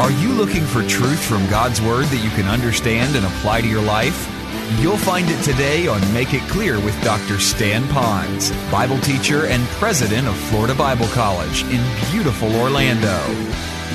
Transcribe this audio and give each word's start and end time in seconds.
Are 0.00 0.10
you 0.10 0.32
looking 0.32 0.64
for 0.64 0.82
truth 0.82 1.24
from 1.24 1.48
God's 1.48 1.80
Word 1.80 2.06
that 2.06 2.24
you 2.24 2.30
can 2.30 2.46
understand 2.46 3.14
and 3.14 3.24
apply 3.24 3.60
to 3.60 3.68
your 3.68 3.80
life? 3.80 4.28
You'll 4.80 4.96
find 4.96 5.24
it 5.30 5.40
today 5.44 5.86
on 5.86 6.00
Make 6.12 6.34
It 6.34 6.42
Clear 6.48 6.80
with 6.80 7.00
Dr. 7.04 7.38
Stan 7.38 7.84
Ponz, 7.84 8.50
Bible 8.72 8.98
teacher 8.98 9.46
and 9.46 9.62
president 9.78 10.26
of 10.26 10.36
Florida 10.36 10.74
Bible 10.74 11.06
College 11.08 11.62
in 11.64 11.80
beautiful 12.10 12.52
Orlando. 12.56 13.16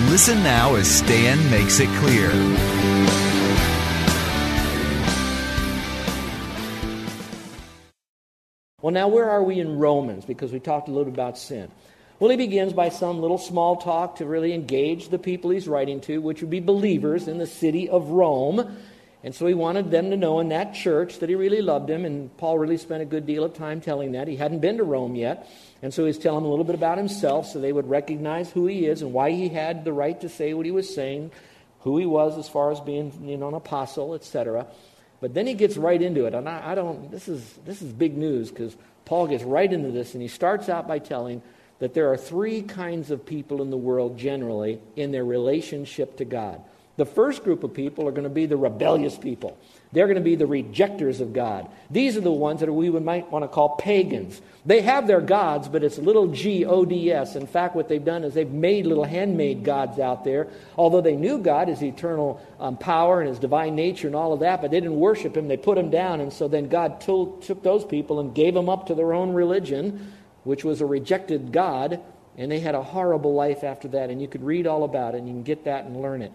Listen 0.09 0.41
now 0.41 0.75
as 0.75 0.89
Stan 0.89 1.37
makes 1.51 1.81
it 1.81 1.89
clear. 1.99 2.29
Well, 8.81 8.93
now 8.93 9.09
where 9.09 9.29
are 9.29 9.43
we 9.43 9.59
in 9.59 9.77
Romans? 9.77 10.23
Because 10.23 10.53
we 10.53 10.61
talked 10.61 10.87
a 10.87 10.91
little 10.91 11.11
about 11.11 11.37
sin. 11.37 11.69
Well, 12.19 12.29
he 12.29 12.35
begins 12.35 12.73
by 12.73 12.89
some 12.89 13.21
little 13.21 13.37
small 13.37 13.77
talk 13.77 14.17
to 14.17 14.25
really 14.25 14.51
engage 14.51 15.07
the 15.07 15.17
people 15.17 15.51
he's 15.51 15.69
writing 15.69 16.01
to, 16.01 16.17
which 16.17 16.41
would 16.41 16.49
be 16.49 16.59
believers 16.59 17.29
in 17.29 17.37
the 17.37 17.47
city 17.47 17.87
of 17.87 18.09
Rome. 18.09 18.77
And 19.23 19.33
so 19.33 19.47
he 19.47 19.53
wanted 19.53 19.89
them 19.89 20.09
to 20.09 20.17
know 20.17 20.41
in 20.41 20.49
that 20.49 20.73
church 20.73 21.19
that 21.19 21.29
he 21.29 21.35
really 21.35 21.61
loved 21.61 21.89
him, 21.89 22.03
and 22.03 22.35
Paul 22.35 22.59
really 22.59 22.75
spent 22.75 23.01
a 23.01 23.05
good 23.05 23.25
deal 23.25 23.45
of 23.45 23.53
time 23.53 23.79
telling 23.79 24.11
that. 24.13 24.27
He 24.27 24.35
hadn't 24.35 24.59
been 24.59 24.77
to 24.77 24.83
Rome 24.83 25.15
yet, 25.15 25.49
and 25.81 25.93
so 25.93 26.05
he's 26.05 26.17
telling 26.17 26.41
them 26.41 26.47
a 26.47 26.49
little 26.49 26.65
bit 26.65 26.75
about 26.75 26.97
himself 26.97 27.47
so 27.47 27.59
they 27.61 27.71
would 27.71 27.89
recognize 27.89 28.49
who 28.51 28.67
he 28.67 28.85
is 28.85 29.01
and 29.01 29.13
why 29.13 29.31
he 29.31 29.47
had 29.47 29.85
the 29.85 29.93
right 29.93 30.19
to 30.19 30.27
say 30.27 30.53
what 30.53 30.65
he 30.65 30.73
was 30.73 30.93
saying, 30.93 31.31
who 31.81 31.97
he 31.97 32.05
was 32.05 32.37
as 32.37 32.49
far 32.49 32.69
as 32.69 32.81
being 32.81 33.13
you 33.23 33.37
know, 33.37 33.47
an 33.47 33.53
apostle, 33.53 34.13
etc. 34.13 34.67
But 35.21 35.33
then 35.33 35.47
he 35.47 35.53
gets 35.53 35.77
right 35.77 36.01
into 36.01 36.25
it, 36.25 36.33
and 36.33 36.49
I, 36.49 36.71
I 36.71 36.75
don't. 36.75 37.11
This 37.11 37.29
is 37.29 37.45
this 37.65 37.81
is 37.81 37.93
big 37.93 38.17
news 38.17 38.49
because 38.49 38.75
Paul 39.05 39.27
gets 39.27 39.43
right 39.45 39.71
into 39.71 39.91
this, 39.91 40.13
and 40.13 40.21
he 40.21 40.27
starts 40.27 40.67
out 40.67 40.85
by 40.85 40.99
telling 40.99 41.41
that 41.79 41.93
there 41.93 42.11
are 42.11 42.17
three 42.17 42.61
kinds 42.61 43.09
of 43.09 43.25
people 43.25 43.61
in 43.61 43.69
the 43.69 43.77
world 43.77 44.17
generally 44.17 44.79
in 44.95 45.11
their 45.11 45.25
relationship 45.25 46.17
to 46.17 46.25
God. 46.25 46.61
The 46.97 47.05
first 47.05 47.45
group 47.45 47.63
of 47.63 47.73
people 47.73 48.09
are 48.09 48.11
going 48.11 48.25
to 48.25 48.29
be 48.29 48.45
the 48.45 48.57
rebellious 48.57 49.17
people. 49.17 49.57
They're 49.93 50.05
going 50.05 50.17
to 50.17 50.21
be 50.21 50.35
the 50.35 50.45
rejectors 50.45 51.21
of 51.21 51.31
God. 51.31 51.69
These 51.89 52.17
are 52.17 52.21
the 52.21 52.29
ones 52.29 52.59
that 52.59 52.71
we 52.71 52.89
might 52.89 53.31
want 53.31 53.43
to 53.43 53.47
call 53.47 53.77
pagans. 53.77 54.41
They 54.65 54.81
have 54.81 55.07
their 55.07 55.21
gods, 55.21 55.69
but 55.69 55.81
it's 55.81 55.97
little 55.97 56.27
g 56.27 56.65
O 56.65 56.83
D 56.83 57.09
S. 57.09 57.37
In 57.37 57.47
fact, 57.47 57.73
what 57.73 57.87
they've 57.87 58.03
done 58.03 58.25
is 58.25 58.33
they've 58.33 58.51
made 58.51 58.85
little 58.85 59.05
handmade 59.05 59.63
gods 59.63 59.97
out 59.97 60.25
there. 60.25 60.49
Although 60.77 60.99
they 60.99 61.15
knew 61.15 61.37
God, 61.37 61.69
His 61.69 61.81
eternal 61.81 62.45
um, 62.59 62.75
power 62.75 63.21
and 63.21 63.29
His 63.29 63.39
divine 63.39 63.75
nature 63.75 64.07
and 64.07 64.15
all 64.15 64.33
of 64.33 64.41
that, 64.41 64.61
but 64.61 64.69
they 64.69 64.81
didn't 64.81 64.99
worship 64.99 65.37
Him. 65.37 65.47
They 65.47 65.57
put 65.57 65.77
Him 65.77 65.89
down, 65.89 66.19
and 66.19 66.33
so 66.33 66.49
then 66.49 66.67
God 66.67 66.99
took 66.99 67.63
those 67.63 67.85
people 67.85 68.19
and 68.19 68.35
gave 68.35 68.53
them 68.53 68.67
up 68.67 68.87
to 68.87 68.93
their 68.93 69.13
own 69.13 69.31
religion 69.31 70.11
which 70.43 70.63
was 70.63 70.81
a 70.81 70.85
rejected 70.85 71.51
God, 71.51 71.99
and 72.37 72.51
they 72.51 72.59
had 72.59 72.75
a 72.75 72.83
horrible 72.83 73.33
life 73.33 73.63
after 73.63 73.87
that. 73.89 74.09
And 74.09 74.21
you 74.21 74.27
could 74.27 74.43
read 74.43 74.67
all 74.67 74.83
about 74.83 75.15
it, 75.15 75.19
and 75.19 75.27
you 75.27 75.33
can 75.33 75.43
get 75.43 75.65
that 75.65 75.85
and 75.85 76.01
learn 76.01 76.21
it. 76.21 76.31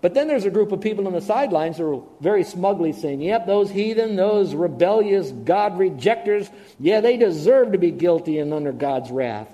But 0.00 0.14
then 0.14 0.28
there's 0.28 0.44
a 0.44 0.50
group 0.50 0.70
of 0.70 0.80
people 0.80 1.06
on 1.06 1.12
the 1.12 1.20
sidelines 1.20 1.78
who 1.78 1.98
are 1.98 2.02
very 2.20 2.44
smugly 2.44 2.92
saying, 2.92 3.20
yep, 3.20 3.46
those 3.46 3.68
heathen, 3.70 4.14
those 4.14 4.54
rebellious 4.54 5.32
God 5.32 5.76
rejectors, 5.78 6.48
yeah, 6.78 7.00
they 7.00 7.16
deserve 7.16 7.72
to 7.72 7.78
be 7.78 7.90
guilty 7.90 8.38
and 8.38 8.54
under 8.54 8.72
God's 8.72 9.10
wrath. 9.10 9.52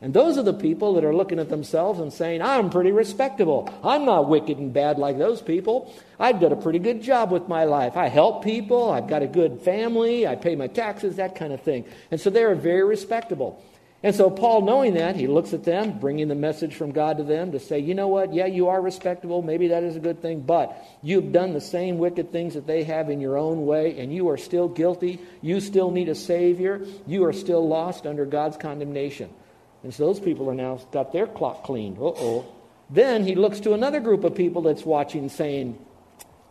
And 0.00 0.14
those 0.14 0.38
are 0.38 0.44
the 0.44 0.54
people 0.54 0.94
that 0.94 1.04
are 1.04 1.14
looking 1.14 1.40
at 1.40 1.48
themselves 1.48 1.98
and 1.98 2.12
saying, 2.12 2.40
I'm 2.40 2.70
pretty 2.70 2.92
respectable. 2.92 3.68
I'm 3.82 4.04
not 4.04 4.28
wicked 4.28 4.56
and 4.58 4.72
bad 4.72 4.96
like 4.96 5.18
those 5.18 5.42
people. 5.42 5.92
I've 6.20 6.40
done 6.40 6.52
a 6.52 6.56
pretty 6.56 6.78
good 6.78 7.02
job 7.02 7.32
with 7.32 7.48
my 7.48 7.64
life. 7.64 7.96
I 7.96 8.06
help 8.06 8.44
people. 8.44 8.90
I've 8.92 9.08
got 9.08 9.22
a 9.22 9.26
good 9.26 9.60
family. 9.62 10.24
I 10.24 10.36
pay 10.36 10.54
my 10.54 10.68
taxes, 10.68 11.16
that 11.16 11.34
kind 11.34 11.52
of 11.52 11.62
thing. 11.62 11.84
And 12.12 12.20
so 12.20 12.30
they 12.30 12.44
are 12.44 12.54
very 12.54 12.84
respectable. 12.84 13.60
And 14.00 14.14
so 14.14 14.30
Paul, 14.30 14.62
knowing 14.62 14.94
that, 14.94 15.16
he 15.16 15.26
looks 15.26 15.52
at 15.52 15.64
them, 15.64 15.98
bringing 15.98 16.28
the 16.28 16.36
message 16.36 16.76
from 16.76 16.92
God 16.92 17.16
to 17.16 17.24
them 17.24 17.50
to 17.50 17.58
say, 17.58 17.80
you 17.80 17.96
know 17.96 18.06
what? 18.06 18.32
Yeah, 18.32 18.46
you 18.46 18.68
are 18.68 18.80
respectable. 18.80 19.42
Maybe 19.42 19.66
that 19.68 19.82
is 19.82 19.96
a 19.96 20.00
good 20.00 20.22
thing. 20.22 20.42
But 20.42 20.80
you've 21.02 21.32
done 21.32 21.52
the 21.52 21.60
same 21.60 21.98
wicked 21.98 22.30
things 22.30 22.54
that 22.54 22.68
they 22.68 22.84
have 22.84 23.10
in 23.10 23.20
your 23.20 23.36
own 23.36 23.66
way, 23.66 23.98
and 23.98 24.14
you 24.14 24.28
are 24.28 24.36
still 24.36 24.68
guilty. 24.68 25.18
You 25.42 25.58
still 25.58 25.90
need 25.90 26.08
a 26.08 26.14
Savior. 26.14 26.86
You 27.08 27.24
are 27.24 27.32
still 27.32 27.66
lost 27.66 28.06
under 28.06 28.24
God's 28.24 28.56
condemnation. 28.56 29.30
And 29.88 29.94
so 29.94 30.04
those 30.04 30.20
people 30.20 30.50
are 30.50 30.54
now 30.54 30.78
got 30.92 31.14
their 31.14 31.26
clock 31.26 31.64
cleaned. 31.64 31.96
Uh 31.96 32.12
oh. 32.14 32.44
Then 32.90 33.24
he 33.24 33.34
looks 33.34 33.60
to 33.60 33.72
another 33.72 34.00
group 34.00 34.22
of 34.22 34.34
people 34.34 34.60
that's 34.60 34.84
watching, 34.84 35.30
saying, 35.30 35.78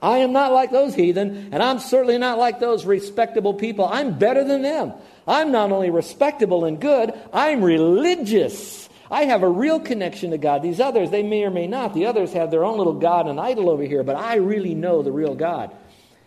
I 0.02 0.18
am 0.18 0.34
not 0.34 0.54
like 0.54 0.72
those 0.72 0.96
heathen, 0.96 1.50
and 1.52 1.62
I'm 1.62 1.78
certainly 1.78 2.18
not 2.18 2.40
like 2.40 2.60
those 2.60 2.84
respectable 2.84 3.54
people. 3.54 3.86
I'm 3.86 4.18
better 4.18 4.44
than 4.44 4.64
them. 4.64 4.92
I'm 5.28 5.52
not 5.52 5.72
only 5.72 5.92
respectable 5.92 6.66
and 6.66 6.82
good, 6.82 7.14
I'm 7.32 7.64
religious. 7.64 8.90
I 9.12 9.26
have 9.26 9.44
a 9.44 9.50
real 9.50 9.80
connection 9.80 10.32
to 10.32 10.40
God. 10.40 10.64
These 10.64 10.80
others, 10.80 11.12
they 11.12 11.22
may 11.22 11.44
or 11.44 11.52
may 11.52 11.68
not. 11.68 11.94
The 11.94 12.08
others 12.08 12.34
have 12.34 12.50
their 12.50 12.66
own 12.66 12.80
little 12.80 13.00
God 13.00 13.28
and 13.28 13.40
idol 13.40 13.70
over 13.70 13.84
here, 13.84 14.02
but 14.02 14.16
I 14.16 14.38
really 14.38 14.74
know 14.74 15.04
the 15.04 15.12
real 15.12 15.36
God. 15.36 15.70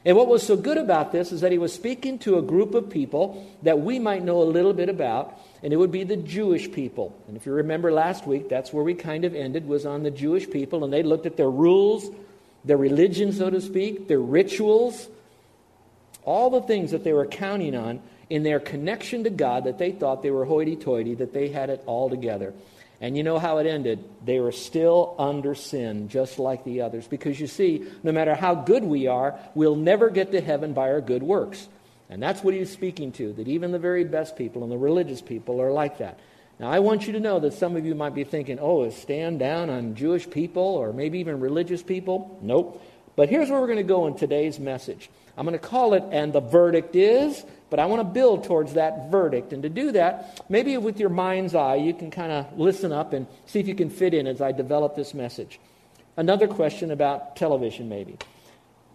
And 0.04 0.16
what 0.16 0.28
was 0.28 0.46
so 0.46 0.56
good 0.56 0.78
about 0.78 1.10
this 1.10 1.32
is 1.32 1.40
that 1.40 1.50
he 1.50 1.58
was 1.58 1.74
speaking 1.74 2.20
to 2.20 2.38
a 2.38 2.42
group 2.42 2.76
of 2.76 2.88
people 2.88 3.50
that 3.64 3.80
we 3.80 3.98
might 3.98 4.22
know 4.22 4.42
a 4.42 4.44
little 4.44 4.72
bit 4.72 4.88
about, 4.88 5.36
and 5.62 5.72
it 5.72 5.76
would 5.76 5.92
be 5.92 6.04
the 6.04 6.16
Jewish 6.16 6.70
people. 6.70 7.14
And 7.28 7.36
if 7.36 7.46
you 7.46 7.52
remember 7.52 7.92
last 7.92 8.26
week, 8.26 8.48
that's 8.48 8.72
where 8.72 8.84
we 8.84 8.94
kind 8.94 9.24
of 9.24 9.34
ended, 9.34 9.66
was 9.66 9.84
on 9.86 10.02
the 10.02 10.10
Jewish 10.10 10.48
people, 10.50 10.84
and 10.84 10.92
they 10.92 11.02
looked 11.02 11.26
at 11.26 11.36
their 11.36 11.50
rules, 11.50 12.10
their 12.64 12.76
religion, 12.76 13.32
so 13.32 13.50
to 13.50 13.60
speak, 13.60 14.08
their 14.08 14.20
rituals, 14.20 15.08
all 16.24 16.50
the 16.50 16.62
things 16.62 16.90
that 16.90 17.04
they 17.04 17.12
were 17.12 17.26
counting 17.26 17.74
on 17.74 18.00
in 18.28 18.42
their 18.42 18.60
connection 18.60 19.24
to 19.24 19.30
God 19.30 19.64
that 19.64 19.78
they 19.78 19.90
thought 19.90 20.22
they 20.22 20.30
were 20.30 20.44
hoity 20.44 20.76
toity, 20.76 21.14
that 21.16 21.32
they 21.32 21.48
had 21.48 21.70
it 21.70 21.82
all 21.86 22.08
together. 22.08 22.54
And 23.00 23.16
you 23.16 23.22
know 23.22 23.38
how 23.38 23.58
it 23.58 23.66
ended? 23.66 24.04
They 24.24 24.40
were 24.40 24.52
still 24.52 25.14
under 25.18 25.54
sin, 25.54 26.10
just 26.10 26.38
like 26.38 26.64
the 26.64 26.82
others. 26.82 27.06
Because 27.06 27.40
you 27.40 27.46
see, 27.46 27.86
no 28.02 28.12
matter 28.12 28.34
how 28.34 28.54
good 28.54 28.84
we 28.84 29.06
are, 29.06 29.38
we'll 29.54 29.76
never 29.76 30.10
get 30.10 30.32
to 30.32 30.40
heaven 30.40 30.74
by 30.74 30.90
our 30.90 31.00
good 31.00 31.22
works. 31.22 31.66
And 32.10 32.20
that's 32.20 32.42
what 32.42 32.54
he's 32.54 32.70
speaking 32.70 33.12
to, 33.12 33.32
that 33.34 33.46
even 33.46 33.70
the 33.70 33.78
very 33.78 34.02
best 34.04 34.36
people 34.36 34.64
and 34.64 34.70
the 34.70 34.76
religious 34.76 35.22
people 35.22 35.62
are 35.62 35.70
like 35.70 35.98
that. 35.98 36.18
Now, 36.58 36.68
I 36.68 36.80
want 36.80 37.06
you 37.06 37.14
to 37.14 37.20
know 37.20 37.40
that 37.40 37.54
some 37.54 37.76
of 37.76 37.86
you 37.86 37.94
might 37.94 38.14
be 38.14 38.24
thinking, 38.24 38.58
oh, 38.60 38.82
is 38.82 38.96
Stan 38.96 39.38
down 39.38 39.70
on 39.70 39.94
Jewish 39.94 40.28
people 40.28 40.62
or 40.62 40.92
maybe 40.92 41.20
even 41.20 41.40
religious 41.40 41.82
people? 41.82 42.36
Nope. 42.42 42.84
But 43.16 43.28
here's 43.28 43.48
where 43.48 43.60
we're 43.60 43.66
going 43.66 43.78
to 43.78 43.82
go 43.84 44.06
in 44.08 44.16
today's 44.16 44.58
message. 44.58 45.08
I'm 45.36 45.46
going 45.46 45.58
to 45.58 45.66
call 45.66 45.94
it, 45.94 46.02
and 46.10 46.32
the 46.32 46.40
verdict 46.40 46.96
is, 46.96 47.44
but 47.70 47.78
I 47.78 47.86
want 47.86 48.00
to 48.00 48.04
build 48.04 48.44
towards 48.44 48.74
that 48.74 49.10
verdict. 49.10 49.52
And 49.52 49.62
to 49.62 49.68
do 49.68 49.92
that, 49.92 50.44
maybe 50.50 50.76
with 50.76 50.98
your 50.98 51.08
mind's 51.08 51.54
eye, 51.54 51.76
you 51.76 51.94
can 51.94 52.10
kind 52.10 52.32
of 52.32 52.58
listen 52.58 52.92
up 52.92 53.12
and 53.12 53.26
see 53.46 53.60
if 53.60 53.68
you 53.68 53.74
can 53.74 53.88
fit 53.88 54.14
in 54.14 54.26
as 54.26 54.40
I 54.40 54.52
develop 54.52 54.96
this 54.96 55.14
message. 55.14 55.60
Another 56.16 56.48
question 56.48 56.90
about 56.90 57.36
television, 57.36 57.88
maybe. 57.88 58.18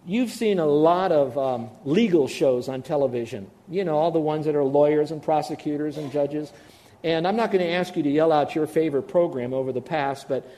You've 0.08 0.30
seen 0.30 0.60
a 0.60 0.66
lot 0.66 1.10
of 1.10 1.36
um, 1.36 1.68
legal 1.84 2.28
shows 2.28 2.68
on 2.68 2.82
television, 2.82 3.50
you 3.68 3.82
know, 3.82 3.96
all 3.96 4.12
the 4.12 4.20
ones 4.20 4.46
that 4.46 4.54
are 4.54 4.62
lawyers 4.62 5.10
and 5.10 5.20
prosecutors 5.20 5.96
and 5.96 6.12
judges. 6.12 6.52
And 7.02 7.26
I'm 7.26 7.34
not 7.34 7.50
going 7.50 7.64
to 7.64 7.70
ask 7.72 7.96
you 7.96 8.04
to 8.04 8.08
yell 8.08 8.30
out 8.30 8.54
your 8.54 8.68
favorite 8.68 9.08
program 9.08 9.52
over 9.52 9.72
the 9.72 9.80
past, 9.80 10.28
but 10.28 10.48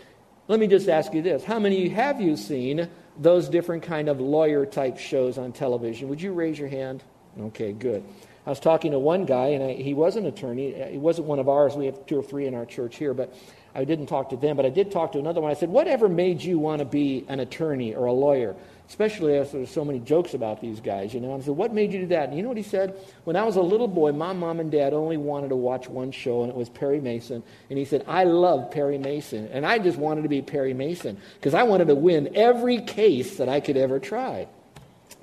let 0.48 0.60
me 0.60 0.66
just 0.66 0.86
ask 0.90 1.14
you 1.14 1.22
this. 1.22 1.44
How 1.44 1.58
many 1.58 1.88
have 1.88 2.20
you 2.20 2.36
seen 2.36 2.90
those 3.18 3.48
different 3.48 3.84
kind 3.84 4.10
of 4.10 4.20
lawyer 4.20 4.66
type 4.66 4.98
shows 4.98 5.38
on 5.38 5.52
television? 5.52 6.08
Would 6.10 6.20
you 6.20 6.32
raise 6.32 6.58
your 6.58 6.68
hand? 6.68 7.02
Okay, 7.40 7.72
good. 7.72 8.04
I 8.46 8.50
was 8.50 8.60
talking 8.60 8.92
to 8.92 8.98
one 8.98 9.24
guy, 9.24 9.48
and 9.48 9.64
I, 9.64 9.72
he 9.74 9.94
was 9.94 10.16
an 10.16 10.26
attorney. 10.26 10.72
He 10.90 10.98
wasn't 10.98 11.26
one 11.26 11.38
of 11.38 11.48
ours. 11.48 11.74
We 11.74 11.86
have 11.86 12.04
two 12.04 12.18
or 12.18 12.22
three 12.22 12.46
in 12.46 12.54
our 12.54 12.66
church 12.66 12.96
here, 12.96 13.14
but 13.14 13.34
I 13.74 13.84
didn't 13.84 14.06
talk 14.06 14.30
to 14.30 14.36
them. 14.36 14.56
But 14.56 14.66
I 14.66 14.70
did 14.70 14.90
talk 14.90 15.12
to 15.12 15.18
another 15.18 15.40
one. 15.40 15.50
I 15.50 15.54
said, 15.54 15.68
Whatever 15.68 16.08
made 16.08 16.42
you 16.42 16.58
want 16.58 16.80
to 16.80 16.84
be 16.84 17.24
an 17.28 17.40
attorney 17.40 17.94
or 17.94 18.06
a 18.06 18.12
lawyer? 18.12 18.56
Especially 18.88 19.36
as 19.36 19.52
there's 19.52 19.70
so 19.70 19.84
many 19.84 19.98
jokes 20.00 20.32
about 20.32 20.62
these 20.62 20.80
guys, 20.80 21.12
you 21.12 21.20
know. 21.20 21.34
I 21.34 21.40
said, 21.40 21.54
What 21.54 21.74
made 21.74 21.92
you 21.92 22.00
do 22.00 22.06
that? 22.06 22.28
And 22.28 22.36
you 22.36 22.42
know 22.42 22.48
what 22.48 22.56
he 22.56 22.62
said? 22.62 22.98
When 23.24 23.36
I 23.36 23.44
was 23.44 23.56
a 23.56 23.60
little 23.60 23.86
boy, 23.86 24.12
my 24.12 24.32
mom 24.32 24.60
and 24.60 24.70
dad 24.70 24.94
only 24.94 25.18
wanted 25.18 25.48
to 25.48 25.56
watch 25.56 25.88
one 25.90 26.10
show, 26.10 26.42
and 26.42 26.50
it 26.50 26.56
was 26.56 26.70
Perry 26.70 26.98
Mason. 26.98 27.42
And 27.68 27.78
he 27.78 27.84
said, 27.84 28.02
I 28.08 28.24
love 28.24 28.70
Perry 28.70 28.96
Mason. 28.96 29.48
And 29.48 29.66
I 29.66 29.78
just 29.78 29.98
wanted 29.98 30.22
to 30.22 30.28
be 30.30 30.40
Perry 30.40 30.72
Mason 30.72 31.18
because 31.34 31.52
I 31.52 31.64
wanted 31.64 31.88
to 31.88 31.94
win 31.94 32.34
every 32.34 32.80
case 32.80 33.36
that 33.36 33.48
I 33.48 33.60
could 33.60 33.76
ever 33.76 33.98
try. 33.98 34.48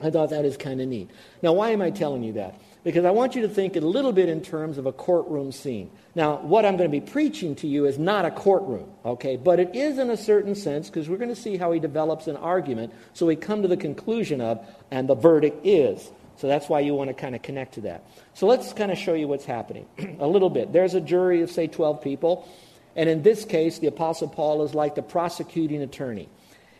I 0.02 0.12
thought 0.12 0.30
that 0.30 0.46
is 0.46 0.58
kind 0.58 0.80
of 0.80 0.88
neat. 0.88 1.10
Now, 1.42 1.54
why 1.54 1.72
am 1.72 1.82
I 1.82 1.90
telling 1.90 2.24
you 2.24 2.34
that? 2.34 2.60
Because 2.86 3.04
I 3.04 3.10
want 3.10 3.34
you 3.36 3.42
to 3.42 3.50
think 3.50 3.76
a 3.76 3.80
little 3.80 4.14
bit 4.14 4.30
in 4.30 4.42
terms 4.42 4.78
of 4.78 4.86
a 4.86 4.92
courtroom 4.92 5.52
scene. 5.52 5.90
Now, 6.14 6.38
what 6.38 6.66
I'm 6.66 6.78
going 6.78 6.90
to 6.90 7.02
be 7.02 7.02
preaching 7.02 7.56
to 7.56 7.68
you 7.68 7.88
is 7.88 7.98
not 7.98 8.26
a 8.26 8.32
courtroom, 8.32 8.88
okay? 9.04 9.38
But 9.38 9.60
it 9.60 9.76
is 9.76 9.98
in 9.98 10.12
a 10.12 10.16
certain 10.16 10.54
sense 10.54 10.88
because 10.88 11.10
we're 11.10 11.18
going 11.18 11.34
to 11.34 11.36
see 11.36 11.58
how 11.58 11.72
he 11.72 11.80
develops 11.80 12.28
an 12.28 12.38
argument 12.38 12.94
so 13.14 13.26
we 13.26 13.38
come 13.38 13.64
to 13.64 13.68
the 13.68 13.76
conclusion 13.76 14.40
of, 14.40 14.64
and 14.92 15.10
the 15.10 15.16
verdict 15.16 15.66
is. 15.66 16.12
So 16.38 16.48
that's 16.48 16.70
why 16.70 16.82
you 16.82 16.94
want 16.94 17.08
to 17.08 17.16
kind 17.16 17.34
of 17.34 17.42
connect 17.42 17.74
to 17.74 17.82
that. 17.82 18.08
So 18.36 18.46
let's 18.46 18.72
kind 18.72 18.92
of 18.92 19.00
show 19.00 19.16
you 19.16 19.28
what's 19.28 19.46
happening 19.46 19.88
a 20.20 20.28
little 20.28 20.52
bit. 20.52 20.72
There's 20.72 20.94
a 20.94 21.02
jury 21.02 21.42
of, 21.42 21.50
say, 21.50 21.66
12 21.66 22.04
people. 22.04 22.48
And 22.96 23.10
in 23.10 23.24
this 23.24 23.46
case, 23.46 23.80
the 23.80 23.88
Apostle 23.88 24.28
Paul 24.28 24.64
is 24.64 24.76
like 24.76 24.94
the 24.94 25.02
prosecuting 25.02 25.82
attorney. 25.82 26.30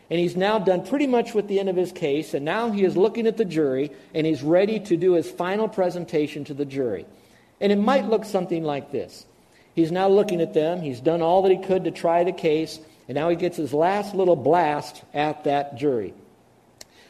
And 0.08 0.20
he's 0.20 0.36
now 0.36 0.58
done 0.58 0.86
pretty 0.86 1.06
much 1.06 1.34
with 1.34 1.48
the 1.48 1.58
end 1.58 1.68
of 1.68 1.76
his 1.76 1.90
case, 1.90 2.32
and 2.32 2.44
now 2.44 2.70
he 2.70 2.84
is 2.84 2.96
looking 2.96 3.26
at 3.26 3.36
the 3.36 3.44
jury, 3.44 3.90
and 4.14 4.26
he's 4.26 4.42
ready 4.42 4.78
to 4.80 4.96
do 4.96 5.14
his 5.14 5.28
final 5.30 5.68
presentation 5.68 6.44
to 6.44 6.54
the 6.54 6.64
jury. 6.64 7.06
And 7.60 7.72
it 7.72 7.76
might 7.76 8.08
look 8.08 8.24
something 8.24 8.62
like 8.62 8.92
this. 8.92 9.26
He's 9.74 9.90
now 9.90 10.08
looking 10.08 10.40
at 10.40 10.54
them, 10.54 10.80
he's 10.80 11.00
done 11.00 11.22
all 11.22 11.42
that 11.42 11.50
he 11.50 11.58
could 11.58 11.84
to 11.84 11.90
try 11.90 12.24
the 12.24 12.32
case, 12.32 12.78
and 13.08 13.16
now 13.16 13.28
he 13.28 13.36
gets 13.36 13.56
his 13.56 13.72
last 13.72 14.14
little 14.14 14.36
blast 14.36 15.02
at 15.12 15.44
that 15.44 15.76
jury. 15.76 16.14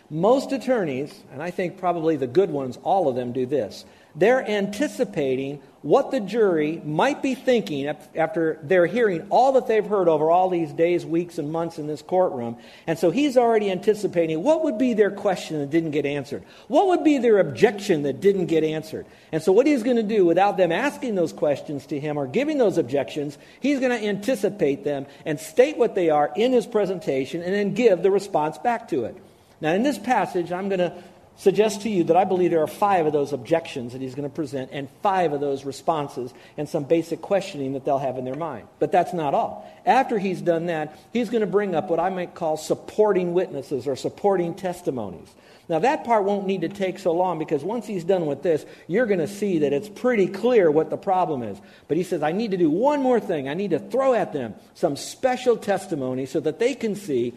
Most 0.08 0.52
attorneys, 0.52 1.12
and 1.32 1.42
I 1.42 1.50
think 1.50 1.78
probably 1.78 2.16
the 2.16 2.26
good 2.26 2.50
ones, 2.50 2.78
all 2.82 3.08
of 3.08 3.16
them 3.16 3.32
do 3.32 3.44
this. 3.44 3.84
They're 4.16 4.48
anticipating 4.48 5.60
what 5.82 6.10
the 6.10 6.18
jury 6.18 6.80
might 6.84 7.22
be 7.22 7.36
thinking 7.36 7.86
after 7.86 8.58
they're 8.62 8.86
hearing 8.86 9.24
all 9.30 9.52
that 9.52 9.68
they've 9.68 9.86
heard 9.86 10.08
over 10.08 10.30
all 10.30 10.50
these 10.50 10.72
days, 10.72 11.06
weeks, 11.06 11.38
and 11.38 11.52
months 11.52 11.78
in 11.78 11.86
this 11.86 12.02
courtroom. 12.02 12.56
And 12.88 12.98
so 12.98 13.12
he's 13.12 13.36
already 13.36 13.70
anticipating 13.70 14.42
what 14.42 14.64
would 14.64 14.78
be 14.78 14.94
their 14.94 15.12
question 15.12 15.60
that 15.60 15.70
didn't 15.70 15.92
get 15.92 16.04
answered? 16.04 16.42
What 16.66 16.88
would 16.88 17.04
be 17.04 17.18
their 17.18 17.38
objection 17.38 18.02
that 18.02 18.20
didn't 18.20 18.46
get 18.46 18.64
answered? 18.64 19.06
And 19.30 19.42
so, 19.42 19.52
what 19.52 19.66
he's 19.66 19.84
going 19.84 19.96
to 19.96 20.02
do 20.02 20.24
without 20.24 20.56
them 20.56 20.72
asking 20.72 21.14
those 21.14 21.32
questions 21.32 21.86
to 21.86 22.00
him 22.00 22.16
or 22.16 22.26
giving 22.26 22.58
those 22.58 22.78
objections, 22.78 23.38
he's 23.60 23.78
going 23.78 23.96
to 23.96 24.04
anticipate 24.04 24.82
them 24.82 25.06
and 25.24 25.38
state 25.38 25.76
what 25.76 25.94
they 25.94 26.10
are 26.10 26.32
in 26.34 26.52
his 26.52 26.66
presentation 26.66 27.42
and 27.42 27.54
then 27.54 27.74
give 27.74 28.02
the 28.02 28.10
response 28.10 28.58
back 28.58 28.88
to 28.88 29.04
it. 29.04 29.16
Now, 29.60 29.72
in 29.72 29.84
this 29.84 29.98
passage, 29.98 30.50
I'm 30.52 30.68
going 30.68 30.80
to 30.80 30.96
suggest 31.37 31.83
to 31.83 31.91
you 31.91 32.05
that 32.05 32.17
I 32.17 32.25
believe 32.25 32.50
there 32.50 32.62
are 32.62 32.67
five 32.67 33.06
of 33.06 33.12
those 33.12 33.33
objections 33.33 33.93
that 33.93 34.00
he's 34.00 34.15
going 34.15 34.29
to 34.29 34.35
present 34.35 34.71
and 34.73 34.88
five 35.03 35.33
of 35.33 35.41
those 35.41 35.65
responses 35.65 36.33
and 36.56 36.69
some 36.69 36.85
basic 36.85 37.21
questioning 37.21 37.75
that 37.75 37.85
they'll 37.85 37.99
have 37.99 38.19
in 38.19 38.25
their 38.25 38.35
mind. 38.35 38.69
But 38.79 38.93
that's 38.93 39.12
not 39.12 39.35
all. 39.35 39.71
After 39.85 40.19
he's 40.19 40.41
done 40.41 40.67
that, 40.67 40.99
he's 41.12 41.31
going 41.31 41.43
to 41.43 41.47
bring 41.47 41.75
up 41.75 41.91
what 41.91 42.00
I 42.00 42.11
might 42.11 42.35
call 42.35 42.56
supporting 42.56 43.35
witnesses 43.35 43.87
or 43.87 43.97
supporting 43.97 44.55
testimonies. 44.55 45.29
Now, 45.69 45.81
that 45.81 46.05
part 46.05 46.25
won't 46.25 46.47
need 46.47 46.61
to 46.61 46.69
take 46.69 46.99
so 46.99 47.12
long 47.12 47.41
because 47.41 47.65
once 47.65 47.87
he's 47.87 48.05
done 48.05 48.27
with 48.27 48.43
this, 48.43 48.65
you're 48.87 49.06
going 49.06 49.19
to 49.19 49.27
see 49.27 49.59
that 49.61 49.73
it's 49.73 49.88
pretty 49.88 50.29
clear 50.29 50.71
what 50.71 50.91
the 50.91 50.97
problem 50.97 51.43
is. 51.43 51.61
But 51.88 51.97
he 51.97 52.05
says, 52.05 52.23
I 52.23 52.31
need 52.31 52.53
to 52.53 52.56
do 52.56 52.71
one 52.71 53.03
more 53.03 53.19
thing. 53.19 53.49
I 53.49 53.55
need 53.55 53.71
to 53.71 53.81
throw 53.81 54.15
at 54.15 54.33
them 54.33 54.55
some 54.75 54.97
special 54.97 55.56
testimony 55.56 56.27
so 56.27 56.38
that 56.41 56.61
they 56.61 56.75
can 56.75 56.94
see 56.94 57.35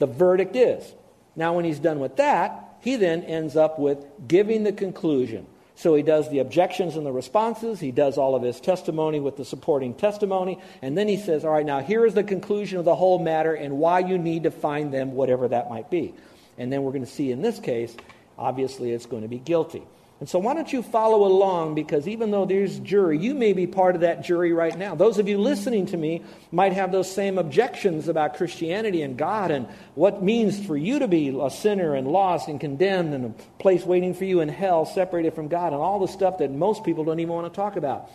the 0.00 0.06
verdict 0.06 0.56
is. 0.56 0.92
Now, 1.36 1.54
when 1.54 1.64
he's 1.64 1.78
done 1.78 2.00
with 2.00 2.16
that, 2.16 2.67
he 2.88 2.96
then 2.96 3.22
ends 3.24 3.54
up 3.54 3.78
with 3.78 4.02
giving 4.26 4.62
the 4.64 4.72
conclusion. 4.72 5.46
So 5.74 5.94
he 5.94 6.02
does 6.02 6.30
the 6.30 6.38
objections 6.38 6.96
and 6.96 7.04
the 7.04 7.12
responses. 7.12 7.78
He 7.80 7.92
does 7.92 8.16
all 8.16 8.34
of 8.34 8.42
his 8.42 8.62
testimony 8.62 9.20
with 9.20 9.36
the 9.36 9.44
supporting 9.44 9.92
testimony. 9.92 10.58
And 10.80 10.96
then 10.96 11.06
he 11.06 11.18
says, 11.18 11.44
All 11.44 11.50
right, 11.50 11.66
now 11.66 11.80
here 11.80 12.06
is 12.06 12.14
the 12.14 12.24
conclusion 12.24 12.78
of 12.78 12.86
the 12.86 12.94
whole 12.94 13.18
matter 13.18 13.52
and 13.52 13.76
why 13.76 13.98
you 13.98 14.16
need 14.16 14.44
to 14.44 14.50
find 14.50 14.90
them, 14.90 15.12
whatever 15.12 15.48
that 15.48 15.68
might 15.68 15.90
be. 15.90 16.14
And 16.56 16.72
then 16.72 16.82
we're 16.82 16.92
going 16.92 17.04
to 17.04 17.10
see 17.10 17.30
in 17.30 17.42
this 17.42 17.60
case, 17.60 17.94
obviously, 18.38 18.90
it's 18.92 19.04
going 19.04 19.20
to 19.20 19.28
be 19.28 19.38
guilty. 19.38 19.82
And 20.20 20.28
so, 20.28 20.40
why 20.40 20.54
don't 20.54 20.72
you 20.72 20.82
follow 20.82 21.24
along? 21.24 21.76
Because 21.76 22.08
even 22.08 22.32
though 22.32 22.44
there's 22.44 22.80
jury, 22.80 23.18
you 23.18 23.34
may 23.34 23.52
be 23.52 23.68
part 23.68 23.94
of 23.94 24.00
that 24.00 24.24
jury 24.24 24.52
right 24.52 24.76
now. 24.76 24.96
Those 24.96 25.18
of 25.18 25.28
you 25.28 25.38
listening 25.38 25.86
to 25.86 25.96
me 25.96 26.24
might 26.50 26.72
have 26.72 26.90
those 26.90 27.10
same 27.10 27.38
objections 27.38 28.08
about 28.08 28.36
Christianity 28.36 29.02
and 29.02 29.16
God 29.16 29.52
and 29.52 29.68
what 29.94 30.20
means 30.20 30.64
for 30.66 30.76
you 30.76 30.98
to 30.98 31.06
be 31.06 31.28
a 31.40 31.50
sinner 31.50 31.94
and 31.94 32.08
lost 32.08 32.48
and 32.48 32.60
condemned 32.60 33.14
and 33.14 33.26
a 33.26 33.28
place 33.60 33.84
waiting 33.84 34.12
for 34.12 34.24
you 34.24 34.40
in 34.40 34.48
hell, 34.48 34.84
separated 34.84 35.34
from 35.34 35.46
God, 35.46 35.72
and 35.72 35.80
all 35.80 36.00
the 36.00 36.08
stuff 36.08 36.38
that 36.38 36.50
most 36.50 36.82
people 36.82 37.04
don't 37.04 37.20
even 37.20 37.32
want 37.32 37.52
to 37.52 37.56
talk 37.56 37.76
about. 37.76 38.10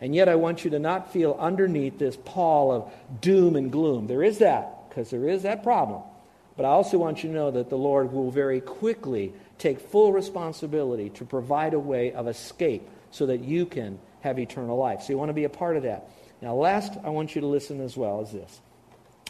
And 0.00 0.14
yet, 0.14 0.28
I 0.28 0.36
want 0.36 0.64
you 0.64 0.70
to 0.70 0.78
not 0.78 1.12
feel 1.12 1.36
underneath 1.38 1.98
this 1.98 2.16
pall 2.16 2.70
of 2.70 3.20
doom 3.20 3.56
and 3.56 3.72
gloom. 3.72 4.06
There 4.06 4.22
is 4.22 4.38
that, 4.38 4.88
because 4.88 5.10
there 5.10 5.28
is 5.28 5.42
that 5.42 5.64
problem. 5.64 6.02
But 6.60 6.66
I 6.66 6.72
also 6.72 6.98
want 6.98 7.24
you 7.24 7.30
to 7.30 7.34
know 7.34 7.50
that 7.52 7.70
the 7.70 7.78
Lord 7.78 8.12
will 8.12 8.30
very 8.30 8.60
quickly 8.60 9.32
take 9.56 9.80
full 9.80 10.12
responsibility 10.12 11.08
to 11.08 11.24
provide 11.24 11.72
a 11.72 11.78
way 11.78 12.12
of 12.12 12.28
escape 12.28 12.86
so 13.10 13.24
that 13.24 13.42
you 13.42 13.64
can 13.64 13.98
have 14.20 14.38
eternal 14.38 14.76
life. 14.76 15.00
So 15.00 15.14
you 15.14 15.18
want 15.18 15.30
to 15.30 15.32
be 15.32 15.44
a 15.44 15.48
part 15.48 15.78
of 15.78 15.84
that. 15.84 16.10
Now, 16.42 16.54
last, 16.54 16.98
I 17.02 17.08
want 17.08 17.34
you 17.34 17.40
to 17.40 17.46
listen 17.46 17.80
as 17.80 17.96
well 17.96 18.20
as 18.20 18.30
this. 18.30 18.60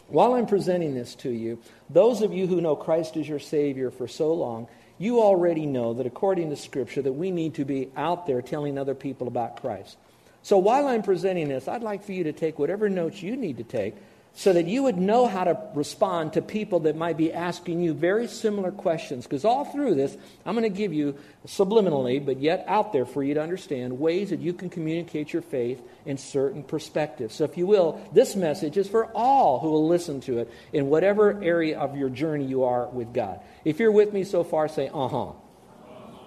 While 0.09 0.33
I'm 0.33 0.45
presenting 0.45 0.93
this 0.93 1.15
to 1.23 1.29
you, 1.29 1.59
those 1.89 2.21
of 2.21 2.33
you 2.33 2.47
who 2.47 2.59
know 2.59 2.75
Christ 2.75 3.15
as 3.15 3.29
your 3.29 3.39
Savior 3.39 3.91
for 3.91 4.09
so 4.09 4.33
long, 4.33 4.67
you 4.97 5.21
already 5.21 5.65
know 5.65 5.93
that 5.93 6.05
according 6.05 6.49
to 6.49 6.57
Scripture 6.57 7.01
that 7.01 7.13
we 7.13 7.31
need 7.31 7.53
to 7.53 7.63
be 7.63 7.91
out 7.95 8.27
there 8.27 8.41
telling 8.41 8.77
other 8.77 8.93
people 8.93 9.29
about 9.29 9.61
Christ. 9.61 9.95
So 10.43 10.57
while 10.57 10.85
I'm 10.85 11.01
presenting 11.01 11.47
this, 11.47 11.69
I'd 11.69 11.81
like 11.81 12.03
for 12.03 12.11
you 12.11 12.25
to 12.25 12.33
take 12.33 12.59
whatever 12.59 12.89
notes 12.89 13.23
you 13.23 13.37
need 13.37 13.55
to 13.59 13.63
take 13.63 13.95
so 14.33 14.53
that 14.53 14.65
you 14.65 14.83
would 14.83 14.97
know 14.97 15.27
how 15.27 15.43
to 15.43 15.59
respond 15.75 16.33
to 16.33 16.41
people 16.41 16.81
that 16.81 16.95
might 16.95 17.17
be 17.17 17.33
asking 17.33 17.81
you 17.81 17.93
very 17.93 18.27
similar 18.27 18.71
questions. 18.71 19.25
Because 19.25 19.43
all 19.43 19.65
through 19.65 19.95
this, 19.95 20.15
I'm 20.45 20.55
going 20.55 20.63
to 20.63 20.75
give 20.75 20.93
you 20.93 21.17
subliminally, 21.45 22.25
but 22.25 22.39
yet 22.39 22.63
out 22.67 22.93
there 22.93 23.05
for 23.05 23.23
you 23.23 23.33
to 23.33 23.41
understand, 23.41 23.99
ways 23.99 24.29
that 24.29 24.39
you 24.39 24.53
can 24.53 24.69
communicate 24.69 25.33
your 25.33 25.41
faith 25.41 25.81
in 26.05 26.17
certain 26.17 26.63
perspectives. 26.63 27.35
So, 27.35 27.43
if 27.43 27.57
you 27.57 27.67
will, 27.67 28.01
this 28.13 28.35
message 28.35 28.77
is 28.77 28.87
for 28.87 29.05
all 29.13 29.59
who 29.59 29.69
will 29.69 29.87
listen 29.87 30.21
to 30.21 30.39
it 30.39 30.51
in 30.71 30.87
whatever 30.87 31.41
area 31.43 31.77
of 31.77 31.97
your 31.97 32.09
journey 32.09 32.45
you 32.45 32.63
are 32.63 32.87
with 32.87 33.13
God. 33.13 33.41
If 33.65 33.79
you're 33.79 33.91
with 33.91 34.13
me 34.13 34.23
so 34.23 34.43
far, 34.43 34.67
say, 34.69 34.87
uh 34.87 35.07
huh. 35.07 35.31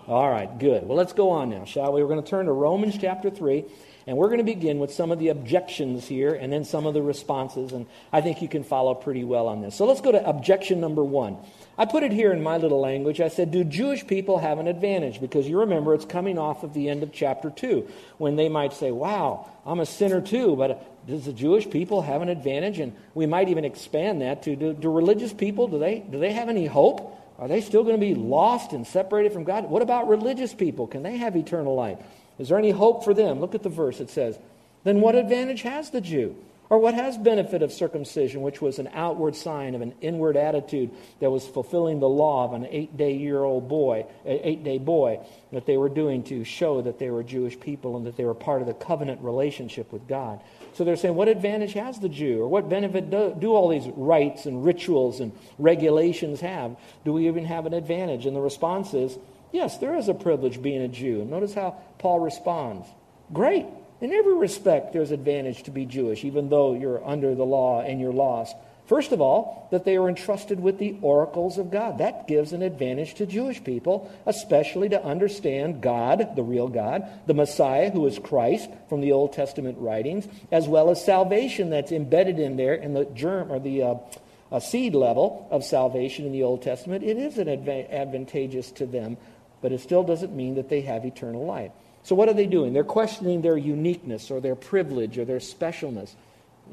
All 0.06 0.30
right, 0.30 0.58
good. 0.58 0.86
Well, 0.86 0.98
let's 0.98 1.14
go 1.14 1.30
on 1.30 1.48
now, 1.48 1.64
shall 1.64 1.94
we? 1.94 2.02
We're 2.02 2.08
going 2.08 2.22
to 2.22 2.28
turn 2.28 2.44
to 2.46 2.52
Romans 2.52 2.98
chapter 3.00 3.30
3. 3.30 3.64
And 4.06 4.18
we're 4.18 4.26
going 4.26 4.38
to 4.38 4.44
begin 4.44 4.80
with 4.80 4.92
some 4.92 5.10
of 5.10 5.18
the 5.18 5.28
objections 5.28 6.06
here 6.06 6.34
and 6.34 6.52
then 6.52 6.64
some 6.64 6.84
of 6.84 6.92
the 6.92 7.00
responses. 7.00 7.72
And 7.72 7.86
I 8.12 8.20
think 8.20 8.42
you 8.42 8.48
can 8.48 8.62
follow 8.62 8.94
pretty 8.94 9.24
well 9.24 9.46
on 9.46 9.62
this. 9.62 9.74
So 9.74 9.86
let's 9.86 10.02
go 10.02 10.12
to 10.12 10.28
objection 10.28 10.78
number 10.78 11.02
one. 11.02 11.38
I 11.78 11.86
put 11.86 12.02
it 12.02 12.12
here 12.12 12.30
in 12.30 12.42
my 12.42 12.58
little 12.58 12.80
language. 12.80 13.20
I 13.22 13.28
said, 13.28 13.50
Do 13.50 13.64
Jewish 13.64 14.06
people 14.06 14.38
have 14.38 14.58
an 14.58 14.68
advantage? 14.68 15.20
Because 15.20 15.48
you 15.48 15.60
remember 15.60 15.94
it's 15.94 16.04
coming 16.04 16.38
off 16.38 16.64
of 16.64 16.74
the 16.74 16.90
end 16.90 17.02
of 17.02 17.12
chapter 17.12 17.48
2 17.48 17.88
when 18.18 18.36
they 18.36 18.50
might 18.50 18.74
say, 18.74 18.90
Wow, 18.90 19.50
I'm 19.64 19.80
a 19.80 19.86
sinner 19.86 20.20
too, 20.20 20.54
but 20.54 21.06
does 21.06 21.24
the 21.24 21.32
Jewish 21.32 21.68
people 21.68 22.02
have 22.02 22.20
an 22.20 22.28
advantage? 22.28 22.80
And 22.80 22.94
we 23.14 23.24
might 23.24 23.48
even 23.48 23.64
expand 23.64 24.20
that 24.20 24.42
to 24.42 24.54
do, 24.54 24.74
do 24.74 24.92
religious 24.92 25.32
people, 25.32 25.66
do 25.66 25.78
they, 25.78 26.00
do 26.00 26.18
they 26.18 26.32
have 26.32 26.50
any 26.50 26.66
hope? 26.66 27.20
Are 27.38 27.48
they 27.48 27.62
still 27.62 27.82
going 27.82 27.96
to 27.96 28.00
be 28.00 28.14
lost 28.14 28.72
and 28.72 28.86
separated 28.86 29.32
from 29.32 29.44
God? 29.44 29.68
What 29.68 29.82
about 29.82 30.08
religious 30.08 30.54
people? 30.54 30.86
Can 30.86 31.02
they 31.02 31.16
have 31.16 31.36
eternal 31.36 31.74
life? 31.74 31.98
Is 32.38 32.48
there 32.48 32.58
any 32.58 32.70
hope 32.70 33.04
for 33.04 33.14
them? 33.14 33.40
Look 33.40 33.54
at 33.54 33.62
the 33.62 33.68
verse. 33.68 34.00
It 34.00 34.10
says, 34.10 34.38
Then 34.82 35.00
what 35.00 35.14
advantage 35.14 35.62
has 35.62 35.90
the 35.90 36.00
Jew? 36.00 36.36
Or 36.70 36.78
what 36.78 36.94
has 36.94 37.18
benefit 37.18 37.62
of 37.62 37.72
circumcision, 37.72 38.40
which 38.40 38.62
was 38.62 38.78
an 38.78 38.88
outward 38.94 39.36
sign 39.36 39.74
of 39.74 39.82
an 39.82 39.94
inward 40.00 40.36
attitude 40.36 40.90
that 41.20 41.30
was 41.30 41.46
fulfilling 41.46 42.00
the 42.00 42.08
law 42.08 42.46
of 42.46 42.54
an 42.54 42.66
eight 42.70 42.96
day 42.96 43.14
year 43.14 43.44
old 43.44 43.68
boy, 43.68 44.06
an 44.24 44.40
eight 44.42 44.64
day 44.64 44.78
boy, 44.78 45.20
that 45.52 45.66
they 45.66 45.76
were 45.76 45.90
doing 45.90 46.22
to 46.24 46.42
show 46.42 46.80
that 46.80 46.98
they 46.98 47.10
were 47.10 47.22
Jewish 47.22 47.60
people 47.60 47.96
and 47.96 48.06
that 48.06 48.16
they 48.16 48.24
were 48.24 48.34
part 48.34 48.62
of 48.62 48.66
the 48.66 48.74
covenant 48.74 49.20
relationship 49.20 49.92
with 49.92 50.08
God? 50.08 50.40
So 50.72 50.84
they're 50.84 50.96
saying, 50.96 51.14
what 51.14 51.28
advantage 51.28 51.74
has 51.74 52.00
the 52.00 52.08
Jew? 52.08 52.42
Or 52.42 52.48
what 52.48 52.68
benefit 52.68 53.10
do, 53.10 53.36
do 53.38 53.52
all 53.52 53.68
these 53.68 53.86
rites 53.94 54.46
and 54.46 54.64
rituals 54.64 55.20
and 55.20 55.32
regulations 55.58 56.40
have? 56.40 56.76
Do 57.04 57.12
we 57.12 57.28
even 57.28 57.44
have 57.44 57.66
an 57.66 57.74
advantage? 57.74 58.26
And 58.26 58.34
the 58.34 58.40
response 58.40 58.94
is, 58.94 59.18
Yes, 59.54 59.78
there 59.78 59.94
is 59.94 60.08
a 60.08 60.14
privilege 60.14 60.60
being 60.60 60.82
a 60.82 60.88
Jew. 60.88 61.24
Notice 61.24 61.54
how 61.54 61.76
Paul 61.98 62.18
responds. 62.18 62.88
Great. 63.32 63.64
In 64.00 64.12
every 64.12 64.34
respect, 64.34 64.92
there's 64.92 65.12
advantage 65.12 65.62
to 65.62 65.70
be 65.70 65.86
Jewish, 65.86 66.24
even 66.24 66.48
though 66.48 66.74
you're 66.74 67.06
under 67.06 67.36
the 67.36 67.44
law 67.44 67.80
and 67.80 68.00
you're 68.00 68.12
lost. 68.12 68.56
First 68.86 69.12
of 69.12 69.20
all, 69.20 69.68
that 69.70 69.84
they 69.84 69.96
are 69.96 70.08
entrusted 70.08 70.58
with 70.58 70.80
the 70.80 70.96
oracles 71.02 71.56
of 71.56 71.70
God. 71.70 71.98
That 71.98 72.26
gives 72.26 72.52
an 72.52 72.62
advantage 72.62 73.14
to 73.14 73.26
Jewish 73.26 73.62
people, 73.62 74.12
especially 74.26 74.88
to 74.88 75.02
understand 75.02 75.80
God, 75.80 76.34
the 76.34 76.42
real 76.42 76.66
God, 76.66 77.06
the 77.28 77.32
Messiah, 77.32 77.92
who 77.92 78.08
is 78.08 78.18
Christ 78.18 78.68
from 78.88 79.02
the 79.02 79.12
Old 79.12 79.34
Testament 79.34 79.78
writings, 79.78 80.26
as 80.50 80.66
well 80.66 80.90
as 80.90 81.04
salvation 81.04 81.70
that's 81.70 81.92
embedded 81.92 82.40
in 82.40 82.56
there 82.56 82.74
in 82.74 82.92
the 82.92 83.04
germ 83.04 83.52
or 83.52 83.60
the 83.60 83.84
uh, 83.84 83.94
seed 84.58 84.96
level 84.96 85.46
of 85.52 85.64
salvation 85.64 86.26
in 86.26 86.32
the 86.32 86.42
Old 86.42 86.62
Testament. 86.62 87.04
It 87.04 87.16
is 87.16 87.38
an 87.38 87.46
adva- 87.46 87.88
advantageous 87.90 88.72
to 88.72 88.86
them 88.86 89.16
but 89.64 89.72
it 89.72 89.80
still 89.80 90.02
doesn't 90.02 90.36
mean 90.36 90.56
that 90.56 90.68
they 90.68 90.82
have 90.82 91.06
eternal 91.06 91.46
life. 91.46 91.72
So, 92.02 92.14
what 92.14 92.28
are 92.28 92.34
they 92.34 92.44
doing? 92.44 92.74
They're 92.74 92.84
questioning 92.84 93.40
their 93.40 93.56
uniqueness 93.56 94.30
or 94.30 94.38
their 94.38 94.54
privilege 94.54 95.16
or 95.16 95.24
their 95.24 95.38
specialness. 95.38 96.10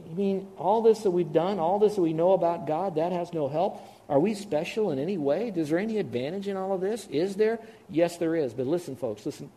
You 0.10 0.16
mean 0.18 0.48
all 0.58 0.82
this 0.82 1.00
that 1.04 1.12
we've 1.12 1.32
done, 1.32 1.58
all 1.58 1.80
this 1.80 1.96
that 1.96 2.02
we 2.02 2.12
know 2.12 2.34
about 2.34 2.68
God, 2.68 2.96
that 2.96 3.14
has 3.14 3.32
no 3.32 3.48
help? 3.48 3.82
Are 4.10 4.20
we 4.20 4.34
special 4.34 4.92
in 4.92 5.00
any 5.00 5.18
way? 5.18 5.54
Is 5.56 5.70
there 5.70 5.80
any 5.80 6.00
advantage 6.00 6.50
in 6.50 6.58
all 6.58 6.74
of 6.74 6.82
this? 6.82 7.08
Is 7.08 7.38
there? 7.38 7.60
Yes, 7.90 8.18
there 8.18 8.36
is. 8.36 8.54
But 8.54 8.68
listen, 8.68 8.98
folks, 8.98 9.26
listen. 9.26 9.50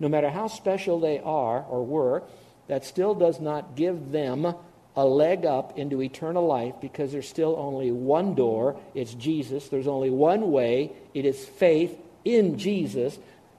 no 0.00 0.08
matter 0.08 0.28
how 0.28 0.48
special 0.48 0.98
they 0.98 1.20
are 1.20 1.62
or 1.62 1.86
were, 1.86 2.24
that 2.66 2.84
still 2.84 3.14
does 3.14 3.40
not 3.40 3.76
give 3.76 4.10
them 4.10 4.52
a 4.96 5.04
leg 5.04 5.46
up 5.46 5.78
into 5.78 6.02
eternal 6.02 6.44
life 6.44 6.74
because 6.80 7.12
there's 7.12 7.28
still 7.28 7.54
only 7.56 7.92
one 7.92 8.34
door. 8.34 8.80
It's 8.96 9.14
Jesus. 9.14 9.68
There's 9.68 9.86
only 9.86 10.10
one 10.10 10.50
way. 10.50 10.90
It 11.14 11.24
is 11.24 11.44
faith 11.44 11.96
in 12.24 12.58
Jesus, 12.58 13.18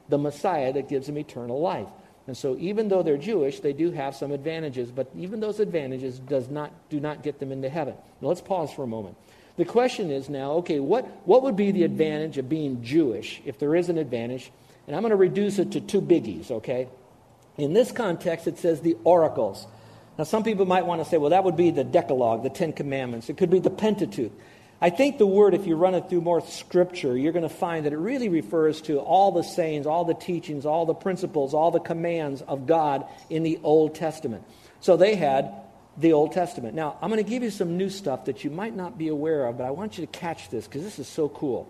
the 0.09 0.17
Messiah, 0.17 0.73
that 0.73 0.89
gives 0.89 1.07
them 1.07 1.17
eternal 1.17 1.59
life. 1.59 1.87
And 2.27 2.37
so 2.37 2.55
even 2.59 2.87
though 2.87 3.03
they're 3.03 3.17
Jewish, 3.17 3.59
they 3.59 3.73
do 3.73 3.91
have 3.91 4.15
some 4.15 4.31
advantages, 4.31 4.91
but 4.91 5.09
even 5.17 5.39
those 5.39 5.59
advantages 5.59 6.19
does 6.19 6.49
not, 6.49 6.71
do 6.89 6.99
not 6.99 7.23
get 7.23 7.39
them 7.39 7.51
into 7.51 7.69
heaven. 7.69 7.95
Now 8.21 8.29
let's 8.29 8.41
pause 8.41 8.71
for 8.71 8.83
a 8.83 8.87
moment. 8.87 9.17
The 9.57 9.65
question 9.65 10.11
is 10.11 10.29
now, 10.29 10.53
okay, 10.53 10.79
what, 10.79 11.05
what 11.25 11.43
would 11.43 11.55
be 11.55 11.71
the 11.71 11.83
advantage 11.83 12.37
of 12.37 12.47
being 12.47 12.83
Jewish, 12.83 13.41
if 13.45 13.59
there 13.59 13.75
is 13.75 13.89
an 13.89 13.97
advantage? 13.97 14.51
And 14.87 14.95
I'm 14.95 15.01
going 15.01 15.11
to 15.11 15.17
reduce 15.17 15.59
it 15.59 15.71
to 15.73 15.81
two 15.81 16.01
biggies, 16.01 16.51
okay? 16.51 16.87
In 17.57 17.73
this 17.73 17.91
context, 17.91 18.47
it 18.47 18.57
says 18.57 18.81
the 18.81 18.97
oracles. 19.03 19.67
Now, 20.17 20.23
some 20.23 20.43
people 20.43 20.65
might 20.65 20.85
want 20.85 21.03
to 21.03 21.09
say, 21.09 21.17
well, 21.17 21.31
that 21.31 21.43
would 21.43 21.57
be 21.57 21.71
the 21.71 21.83
Decalogue, 21.83 22.43
the 22.43 22.49
Ten 22.49 22.73
Commandments. 22.73 23.29
It 23.29 23.37
could 23.37 23.49
be 23.49 23.59
the 23.59 23.69
Pentateuch. 23.69 24.31
I 24.83 24.89
think 24.89 25.19
the 25.19 25.27
word, 25.27 25.53
if 25.53 25.67
you 25.67 25.75
run 25.75 25.93
it 25.93 26.09
through 26.09 26.21
more 26.21 26.41
scripture, 26.41 27.15
you're 27.15 27.33
going 27.33 27.47
to 27.47 27.49
find 27.49 27.85
that 27.85 27.93
it 27.93 27.97
really 27.97 28.29
refers 28.29 28.81
to 28.83 28.97
all 28.97 29.31
the 29.31 29.43
sayings, 29.43 29.85
all 29.85 30.05
the 30.05 30.15
teachings, 30.15 30.65
all 30.65 30.87
the 30.87 30.95
principles, 30.95 31.53
all 31.53 31.69
the 31.69 31.79
commands 31.79 32.41
of 32.41 32.65
God 32.65 33.05
in 33.29 33.43
the 33.43 33.59
Old 33.61 33.93
Testament. 33.93 34.43
So 34.79 34.97
they 34.97 35.15
had 35.15 35.53
the 35.97 36.13
Old 36.13 36.31
Testament. 36.31 36.73
Now, 36.73 36.97
I'm 36.99 37.11
going 37.11 37.23
to 37.23 37.29
give 37.29 37.43
you 37.43 37.51
some 37.51 37.77
new 37.77 37.91
stuff 37.91 38.25
that 38.25 38.43
you 38.43 38.49
might 38.49 38.75
not 38.75 38.97
be 38.97 39.09
aware 39.09 39.45
of, 39.45 39.59
but 39.59 39.65
I 39.65 39.71
want 39.71 39.99
you 39.99 40.05
to 40.05 40.11
catch 40.11 40.49
this 40.49 40.65
because 40.65 40.81
this 40.81 40.97
is 40.97 41.07
so 41.07 41.29
cool. 41.29 41.69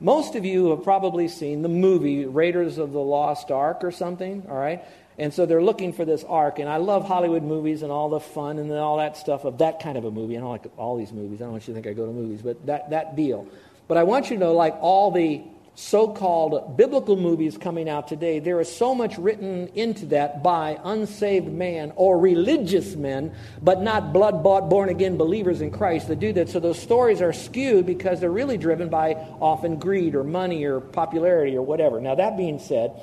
Most 0.00 0.36
of 0.36 0.44
you 0.44 0.70
have 0.70 0.84
probably 0.84 1.28
seen 1.28 1.60
the 1.60 1.68
movie 1.68 2.24
Raiders 2.24 2.78
of 2.78 2.92
the 2.92 3.00
Lost 3.00 3.50
Ark 3.50 3.82
or 3.82 3.90
something, 3.90 4.46
all 4.48 4.56
right? 4.56 4.84
And 5.18 5.32
so 5.32 5.46
they're 5.46 5.62
looking 5.62 5.92
for 5.92 6.04
this 6.04 6.24
ark. 6.24 6.58
And 6.58 6.68
I 6.68 6.76
love 6.76 7.06
Hollywood 7.06 7.42
movies 7.42 7.82
and 7.82 7.90
all 7.90 8.10
the 8.10 8.20
fun 8.20 8.58
and 8.58 8.70
all 8.72 8.98
that 8.98 9.16
stuff 9.16 9.44
of 9.44 9.58
that 9.58 9.80
kind 9.80 9.96
of 9.96 10.04
a 10.04 10.10
movie. 10.10 10.36
I 10.36 10.40
don't 10.40 10.50
like 10.50 10.66
all 10.76 10.96
these 10.96 11.12
movies. 11.12 11.40
I 11.40 11.44
don't 11.44 11.52
want 11.52 11.66
you 11.66 11.74
to 11.74 11.80
think 11.80 11.86
I 11.86 11.96
go 11.96 12.06
to 12.06 12.12
movies, 12.12 12.42
but 12.42 12.66
that, 12.66 12.90
that 12.90 13.16
deal. 13.16 13.48
But 13.88 13.96
I 13.96 14.02
want 14.02 14.30
you 14.30 14.36
to 14.36 14.40
know, 14.40 14.52
like 14.52 14.76
all 14.80 15.10
the 15.10 15.42
so 15.76 16.08
called 16.08 16.78
biblical 16.78 17.16
movies 17.16 17.58
coming 17.58 17.86
out 17.86 18.08
today, 18.08 18.38
there 18.38 18.60
is 18.60 18.74
so 18.74 18.94
much 18.94 19.18
written 19.18 19.68
into 19.74 20.06
that 20.06 20.42
by 20.42 20.80
unsaved 20.82 21.48
man 21.48 21.92
or 21.96 22.18
religious 22.18 22.96
men, 22.96 23.34
but 23.60 23.82
not 23.82 24.12
blood 24.12 24.42
bought, 24.42 24.70
born 24.70 24.88
again 24.88 25.18
believers 25.18 25.60
in 25.60 25.70
Christ 25.70 26.08
that 26.08 26.18
do 26.18 26.32
that. 26.32 26.48
So 26.48 26.60
those 26.60 26.78
stories 26.80 27.20
are 27.20 27.34
skewed 27.34 27.84
because 27.84 28.20
they're 28.20 28.30
really 28.30 28.56
driven 28.56 28.88
by 28.88 29.14
often 29.38 29.78
greed 29.78 30.14
or 30.14 30.24
money 30.24 30.64
or 30.64 30.80
popularity 30.80 31.56
or 31.56 31.62
whatever. 31.62 32.00
Now, 32.00 32.14
that 32.14 32.38
being 32.38 32.58
said, 32.58 32.98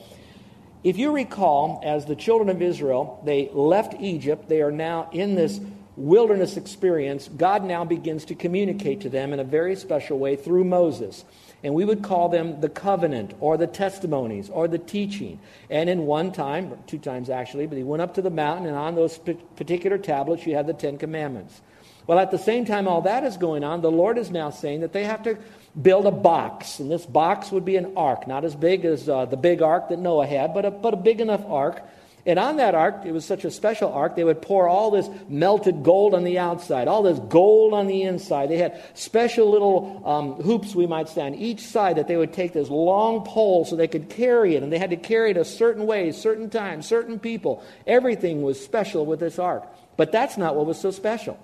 if 0.83 0.97
you 0.97 1.11
recall, 1.11 1.81
as 1.83 2.05
the 2.05 2.15
children 2.15 2.49
of 2.49 2.61
Israel, 2.61 3.21
they 3.25 3.49
left 3.53 3.95
Egypt, 3.99 4.49
they 4.49 4.61
are 4.61 4.71
now 4.71 5.09
in 5.11 5.35
this 5.35 5.59
wilderness 5.95 6.57
experience. 6.57 7.29
God 7.29 7.63
now 7.63 7.85
begins 7.85 8.25
to 8.25 8.35
communicate 8.35 9.01
to 9.01 9.09
them 9.09 9.31
in 9.31 9.39
a 9.39 9.43
very 9.43 9.75
special 9.75 10.17
way 10.17 10.35
through 10.35 10.63
Moses. 10.63 11.23
And 11.63 11.73
we 11.73 11.85
would 11.85 12.03
call 12.03 12.27
them 12.29 12.59
the 12.59 12.67
covenant 12.67 13.33
or 13.39 13.55
the 13.57 13.67
testimonies 13.67 14.49
or 14.49 14.67
the 14.67 14.79
teaching. 14.79 15.39
And 15.69 15.89
in 15.89 16.05
one 16.05 16.31
time, 16.31 16.77
two 16.87 16.97
times 16.97 17.29
actually, 17.29 17.67
but 17.67 17.77
he 17.77 17.83
went 17.83 18.01
up 18.01 18.15
to 18.15 18.21
the 18.21 18.29
mountain, 18.29 18.65
and 18.65 18.75
on 18.75 18.95
those 18.95 19.17
particular 19.55 19.97
tablets, 19.97 20.45
you 20.45 20.55
had 20.55 20.67
the 20.67 20.73
Ten 20.73 20.97
Commandments. 20.97 21.61
Well, 22.05 22.19
at 22.19 22.31
the 22.31 22.37
same 22.37 22.65
time, 22.65 22.87
all 22.87 23.01
that 23.03 23.23
is 23.23 23.37
going 23.37 23.63
on, 23.63 23.81
the 23.81 23.91
Lord 23.91 24.17
is 24.17 24.29
now 24.29 24.49
saying 24.49 24.81
that 24.81 24.91
they 24.91 25.05
have 25.05 25.23
to 25.23 25.37
build 25.79 26.05
a 26.05 26.11
box. 26.11 26.79
And 26.79 26.89
this 26.89 27.05
box 27.05 27.51
would 27.51 27.65
be 27.65 27.75
an 27.75 27.93
ark, 27.97 28.27
not 28.27 28.45
as 28.45 28.55
big 28.55 28.85
as 28.85 29.09
uh, 29.09 29.25
the 29.25 29.37
big 29.37 29.61
ark 29.61 29.89
that 29.89 29.99
Noah 29.99 30.27
had, 30.27 30.53
but 30.53 30.65
a, 30.65 30.71
but 30.71 30.93
a 30.93 30.97
big 30.97 31.21
enough 31.21 31.43
ark 31.45 31.83
and 32.25 32.39
on 32.39 32.55
that 32.57 32.73
ark, 32.73 33.01
it 33.05 33.11
was 33.11 33.25
such 33.25 33.43
a 33.43 33.51
special 33.51 33.91
ark, 33.91 34.15
they 34.15 34.23
would 34.23 34.41
pour 34.41 34.69
all 34.69 34.91
this 34.91 35.09
melted 35.27 35.83
gold 35.83 36.13
on 36.13 36.23
the 36.23 36.39
outside, 36.39 36.87
all 36.87 37.03
this 37.03 37.19
gold 37.19 37.73
on 37.73 37.87
the 37.87 38.03
inside. 38.03 38.49
They 38.49 38.57
had 38.57 38.81
special 38.93 39.51
little 39.51 40.01
um, 40.05 40.33
hoops, 40.35 40.73
we 40.73 40.87
might 40.87 41.09
say, 41.09 41.23
on 41.23 41.35
each 41.35 41.59
side 41.59 41.97
that 41.97 42.07
they 42.07 42.15
would 42.15 42.31
take 42.31 42.53
this 42.53 42.69
long 42.69 43.25
pole 43.25 43.65
so 43.65 43.75
they 43.75 43.89
could 43.89 44.09
carry 44.09 44.55
it. 44.55 44.63
And 44.63 44.71
they 44.71 44.77
had 44.77 44.91
to 44.91 44.95
carry 44.95 45.31
it 45.31 45.37
a 45.37 45.43
certain 45.43 45.85
way, 45.85 46.13
certain 46.13 46.49
time, 46.49 46.81
certain 46.81 47.19
people. 47.19 47.61
Everything 47.85 48.41
was 48.41 48.63
special 48.63 49.05
with 49.05 49.19
this 49.19 49.37
ark. 49.37 49.65
But 49.97 50.13
that's 50.13 50.37
not 50.37 50.55
what 50.55 50.65
was 50.65 50.79
so 50.79 50.91
special. 50.91 51.37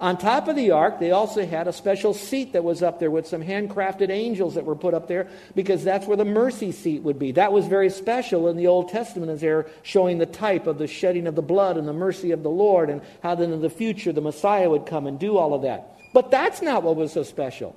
On 0.00 0.16
top 0.16 0.46
of 0.46 0.54
the 0.54 0.70
ark, 0.70 1.00
they 1.00 1.10
also 1.10 1.44
had 1.44 1.66
a 1.66 1.72
special 1.72 2.14
seat 2.14 2.52
that 2.52 2.62
was 2.62 2.84
up 2.84 3.00
there 3.00 3.10
with 3.10 3.26
some 3.26 3.42
handcrafted 3.42 4.10
angels 4.10 4.54
that 4.54 4.64
were 4.64 4.76
put 4.76 4.94
up 4.94 5.08
there 5.08 5.26
because 5.56 5.82
that's 5.82 6.06
where 6.06 6.16
the 6.16 6.24
mercy 6.24 6.70
seat 6.70 7.02
would 7.02 7.18
be. 7.18 7.32
That 7.32 7.52
was 7.52 7.66
very 7.66 7.90
special 7.90 8.46
in 8.46 8.56
the 8.56 8.68
Old 8.68 8.90
Testament 8.90 9.32
as 9.32 9.40
they're 9.40 9.66
showing 9.82 10.18
the 10.18 10.26
type 10.26 10.68
of 10.68 10.78
the 10.78 10.86
shedding 10.86 11.26
of 11.26 11.34
the 11.34 11.42
blood 11.42 11.76
and 11.76 11.88
the 11.88 11.92
mercy 11.92 12.30
of 12.30 12.44
the 12.44 12.50
Lord 12.50 12.90
and 12.90 13.02
how 13.24 13.34
then 13.34 13.52
in 13.52 13.60
the 13.60 13.70
future 13.70 14.12
the 14.12 14.20
Messiah 14.20 14.70
would 14.70 14.86
come 14.86 15.08
and 15.08 15.18
do 15.18 15.36
all 15.36 15.52
of 15.52 15.62
that. 15.62 15.96
But 16.14 16.30
that's 16.30 16.62
not 16.62 16.84
what 16.84 16.94
was 16.94 17.12
so 17.12 17.24
special. 17.24 17.74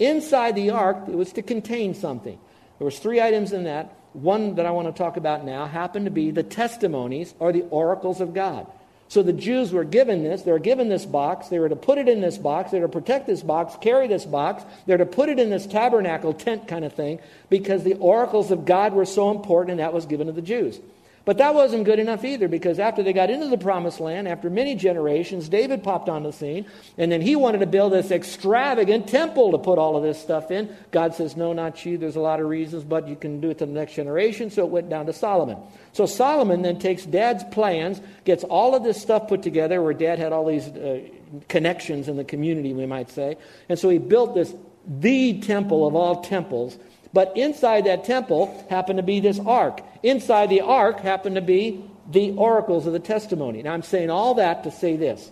Inside 0.00 0.56
the 0.56 0.70
ark, 0.70 1.04
it 1.06 1.14
was 1.14 1.32
to 1.34 1.42
contain 1.42 1.94
something. 1.94 2.38
There 2.78 2.84
was 2.84 2.98
three 2.98 3.20
items 3.20 3.52
in 3.52 3.64
that. 3.64 3.94
One 4.12 4.56
that 4.56 4.66
I 4.66 4.72
want 4.72 4.88
to 4.88 4.98
talk 4.98 5.16
about 5.16 5.44
now 5.44 5.66
happened 5.66 6.06
to 6.06 6.10
be 6.10 6.32
the 6.32 6.42
testimonies 6.42 7.32
or 7.38 7.52
the 7.52 7.62
oracles 7.70 8.20
of 8.20 8.34
God. 8.34 8.66
So 9.10 9.24
the 9.24 9.32
Jews 9.32 9.72
were 9.72 9.82
given 9.82 10.22
this. 10.22 10.42
They 10.42 10.52
were 10.52 10.60
given 10.60 10.88
this 10.88 11.04
box. 11.04 11.48
They 11.48 11.58
were 11.58 11.68
to 11.68 11.74
put 11.74 11.98
it 11.98 12.08
in 12.08 12.20
this 12.20 12.38
box. 12.38 12.70
They 12.70 12.78
were 12.78 12.86
to 12.86 12.92
protect 12.92 13.26
this 13.26 13.42
box, 13.42 13.74
carry 13.80 14.06
this 14.06 14.24
box. 14.24 14.62
They're 14.86 14.98
to 14.98 15.04
put 15.04 15.28
it 15.28 15.40
in 15.40 15.50
this 15.50 15.66
tabernacle 15.66 16.32
tent 16.32 16.68
kind 16.68 16.84
of 16.84 16.92
thing 16.92 17.18
because 17.48 17.82
the 17.82 17.94
oracles 17.94 18.52
of 18.52 18.64
God 18.64 18.92
were 18.92 19.04
so 19.04 19.32
important 19.32 19.72
and 19.72 19.80
that 19.80 19.92
was 19.92 20.06
given 20.06 20.28
to 20.28 20.32
the 20.32 20.40
Jews. 20.40 20.78
But 21.26 21.36
that 21.38 21.54
wasn't 21.54 21.84
good 21.84 21.98
enough 21.98 22.24
either 22.24 22.48
because 22.48 22.78
after 22.78 23.02
they 23.02 23.12
got 23.12 23.28
into 23.28 23.48
the 23.48 23.58
promised 23.58 24.00
land, 24.00 24.26
after 24.26 24.48
many 24.48 24.74
generations, 24.74 25.50
David 25.50 25.82
popped 25.82 26.08
on 26.08 26.22
the 26.22 26.32
scene 26.32 26.64
and 26.96 27.12
then 27.12 27.20
he 27.20 27.36
wanted 27.36 27.58
to 27.58 27.66
build 27.66 27.92
this 27.92 28.10
extravagant 28.10 29.06
temple 29.06 29.52
to 29.52 29.58
put 29.58 29.78
all 29.78 29.96
of 29.96 30.02
this 30.02 30.20
stuff 30.20 30.50
in. 30.50 30.74
God 30.92 31.14
says, 31.14 31.36
No, 31.36 31.52
not 31.52 31.84
you. 31.84 31.98
There's 31.98 32.16
a 32.16 32.20
lot 32.20 32.40
of 32.40 32.48
reasons, 32.48 32.84
but 32.84 33.06
you 33.06 33.16
can 33.16 33.40
do 33.40 33.50
it 33.50 33.58
to 33.58 33.66
the 33.66 33.72
next 33.72 33.94
generation. 33.94 34.50
So 34.50 34.64
it 34.64 34.70
went 34.70 34.88
down 34.88 35.06
to 35.06 35.12
Solomon. 35.12 35.58
So 35.92 36.06
Solomon 36.06 36.62
then 36.62 36.78
takes 36.78 37.04
dad's 37.04 37.44
plans, 37.44 38.00
gets 38.24 38.42
all 38.44 38.74
of 38.74 38.82
this 38.82 39.00
stuff 39.00 39.28
put 39.28 39.42
together 39.42 39.82
where 39.82 39.92
dad 39.92 40.18
had 40.18 40.32
all 40.32 40.46
these 40.46 40.68
uh, 40.68 41.00
connections 41.48 42.08
in 42.08 42.16
the 42.16 42.24
community, 42.24 42.72
we 42.72 42.86
might 42.86 43.10
say. 43.10 43.36
And 43.68 43.78
so 43.78 43.90
he 43.90 43.98
built 43.98 44.34
this, 44.34 44.54
the 44.86 45.40
temple 45.40 45.86
of 45.86 45.94
all 45.94 46.22
temples 46.22 46.78
but 47.12 47.36
inside 47.36 47.86
that 47.86 48.04
temple 48.04 48.66
happened 48.70 48.98
to 48.98 49.02
be 49.02 49.20
this 49.20 49.38
ark. 49.40 49.80
Inside 50.02 50.48
the 50.48 50.60
ark 50.60 51.00
happened 51.00 51.36
to 51.36 51.42
be 51.42 51.84
the 52.10 52.32
oracles 52.32 52.86
of 52.86 52.92
the 52.92 52.98
testimony. 53.00 53.62
Now 53.62 53.72
I'm 53.72 53.82
saying 53.82 54.10
all 54.10 54.34
that 54.34 54.64
to 54.64 54.70
say 54.70 54.96
this. 54.96 55.30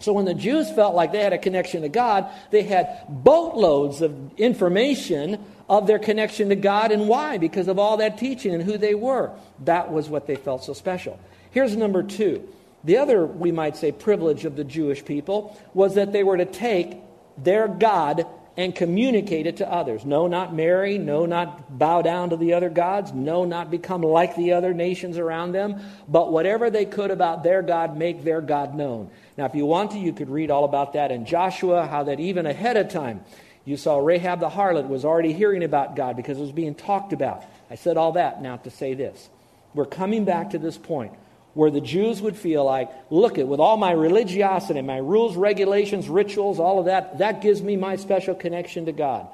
So 0.00 0.12
when 0.12 0.26
the 0.26 0.34
Jews 0.34 0.70
felt 0.70 0.94
like 0.94 1.12
they 1.12 1.22
had 1.22 1.32
a 1.32 1.38
connection 1.38 1.82
to 1.82 1.88
God, 1.88 2.30
they 2.50 2.62
had 2.62 3.04
boatloads 3.08 4.00
of 4.00 4.38
information 4.38 5.44
of 5.68 5.86
their 5.86 5.98
connection 5.98 6.48
to 6.50 6.56
God 6.56 6.92
and 6.92 7.08
why, 7.08 7.38
because 7.38 7.68
of 7.68 7.78
all 7.78 7.96
that 7.96 8.16
teaching 8.16 8.54
and 8.54 8.62
who 8.62 8.78
they 8.78 8.94
were. 8.94 9.32
That 9.64 9.90
was 9.90 10.08
what 10.08 10.26
they 10.26 10.36
felt 10.36 10.64
so 10.64 10.72
special. 10.72 11.18
Here's 11.50 11.76
number 11.76 12.02
two. 12.02 12.48
The 12.84 12.98
other, 12.98 13.26
we 13.26 13.50
might 13.50 13.76
say, 13.76 13.90
privilege 13.90 14.44
of 14.44 14.54
the 14.54 14.64
Jewish 14.64 15.04
people 15.04 15.58
was 15.74 15.96
that 15.96 16.12
they 16.12 16.22
were 16.22 16.36
to 16.36 16.46
take 16.46 16.96
their 17.36 17.66
God 17.66 18.24
and 18.58 18.74
communicate 18.74 19.46
it 19.46 19.58
to 19.58 19.72
others. 19.72 20.04
No, 20.04 20.26
not 20.26 20.52
marry. 20.52 20.98
No, 20.98 21.26
not 21.26 21.78
bow 21.78 22.02
down 22.02 22.30
to 22.30 22.36
the 22.36 22.54
other 22.54 22.68
gods. 22.68 23.12
No, 23.12 23.44
not 23.44 23.70
become 23.70 24.02
like 24.02 24.34
the 24.34 24.54
other 24.54 24.74
nations 24.74 25.16
around 25.16 25.52
them. 25.52 25.80
But 26.08 26.32
whatever 26.32 26.68
they 26.68 26.84
could 26.84 27.12
about 27.12 27.44
their 27.44 27.62
God, 27.62 27.96
make 27.96 28.24
their 28.24 28.40
God 28.40 28.74
known. 28.74 29.12
Now, 29.36 29.44
if 29.46 29.54
you 29.54 29.64
want 29.64 29.92
to, 29.92 29.98
you 29.98 30.12
could 30.12 30.28
read 30.28 30.50
all 30.50 30.64
about 30.64 30.94
that 30.94 31.12
in 31.12 31.24
Joshua, 31.24 31.86
how 31.86 32.02
that 32.02 32.18
even 32.18 32.46
ahead 32.46 32.76
of 32.76 32.88
time, 32.88 33.20
you 33.64 33.76
saw 33.76 33.98
Rahab 33.98 34.40
the 34.40 34.50
harlot 34.50 34.88
was 34.88 35.04
already 35.04 35.32
hearing 35.32 35.62
about 35.62 35.94
God 35.94 36.16
because 36.16 36.36
it 36.36 36.40
was 36.40 36.50
being 36.50 36.74
talked 36.74 37.12
about. 37.12 37.44
I 37.70 37.76
said 37.76 37.96
all 37.96 38.12
that 38.12 38.42
now 38.42 38.56
to 38.56 38.70
say 38.70 38.94
this. 38.94 39.28
We're 39.72 39.86
coming 39.86 40.24
back 40.24 40.50
to 40.50 40.58
this 40.58 40.76
point 40.76 41.12
where 41.54 41.70
the 41.70 41.80
Jews 41.80 42.22
would 42.22 42.36
feel 42.36 42.64
like, 42.64 42.90
look 43.10 43.38
at 43.38 43.48
with 43.48 43.60
all 43.60 43.76
my 43.76 43.92
religiosity, 43.92 44.80
my 44.82 44.98
rules, 44.98 45.36
regulations, 45.36 46.08
rituals, 46.08 46.60
all 46.60 46.78
of 46.78 46.84
that, 46.86 47.18
that 47.18 47.42
gives 47.42 47.62
me 47.62 47.76
my 47.76 47.96
special 47.96 48.34
connection 48.34 48.86
to 48.86 48.92
God. 48.92 49.26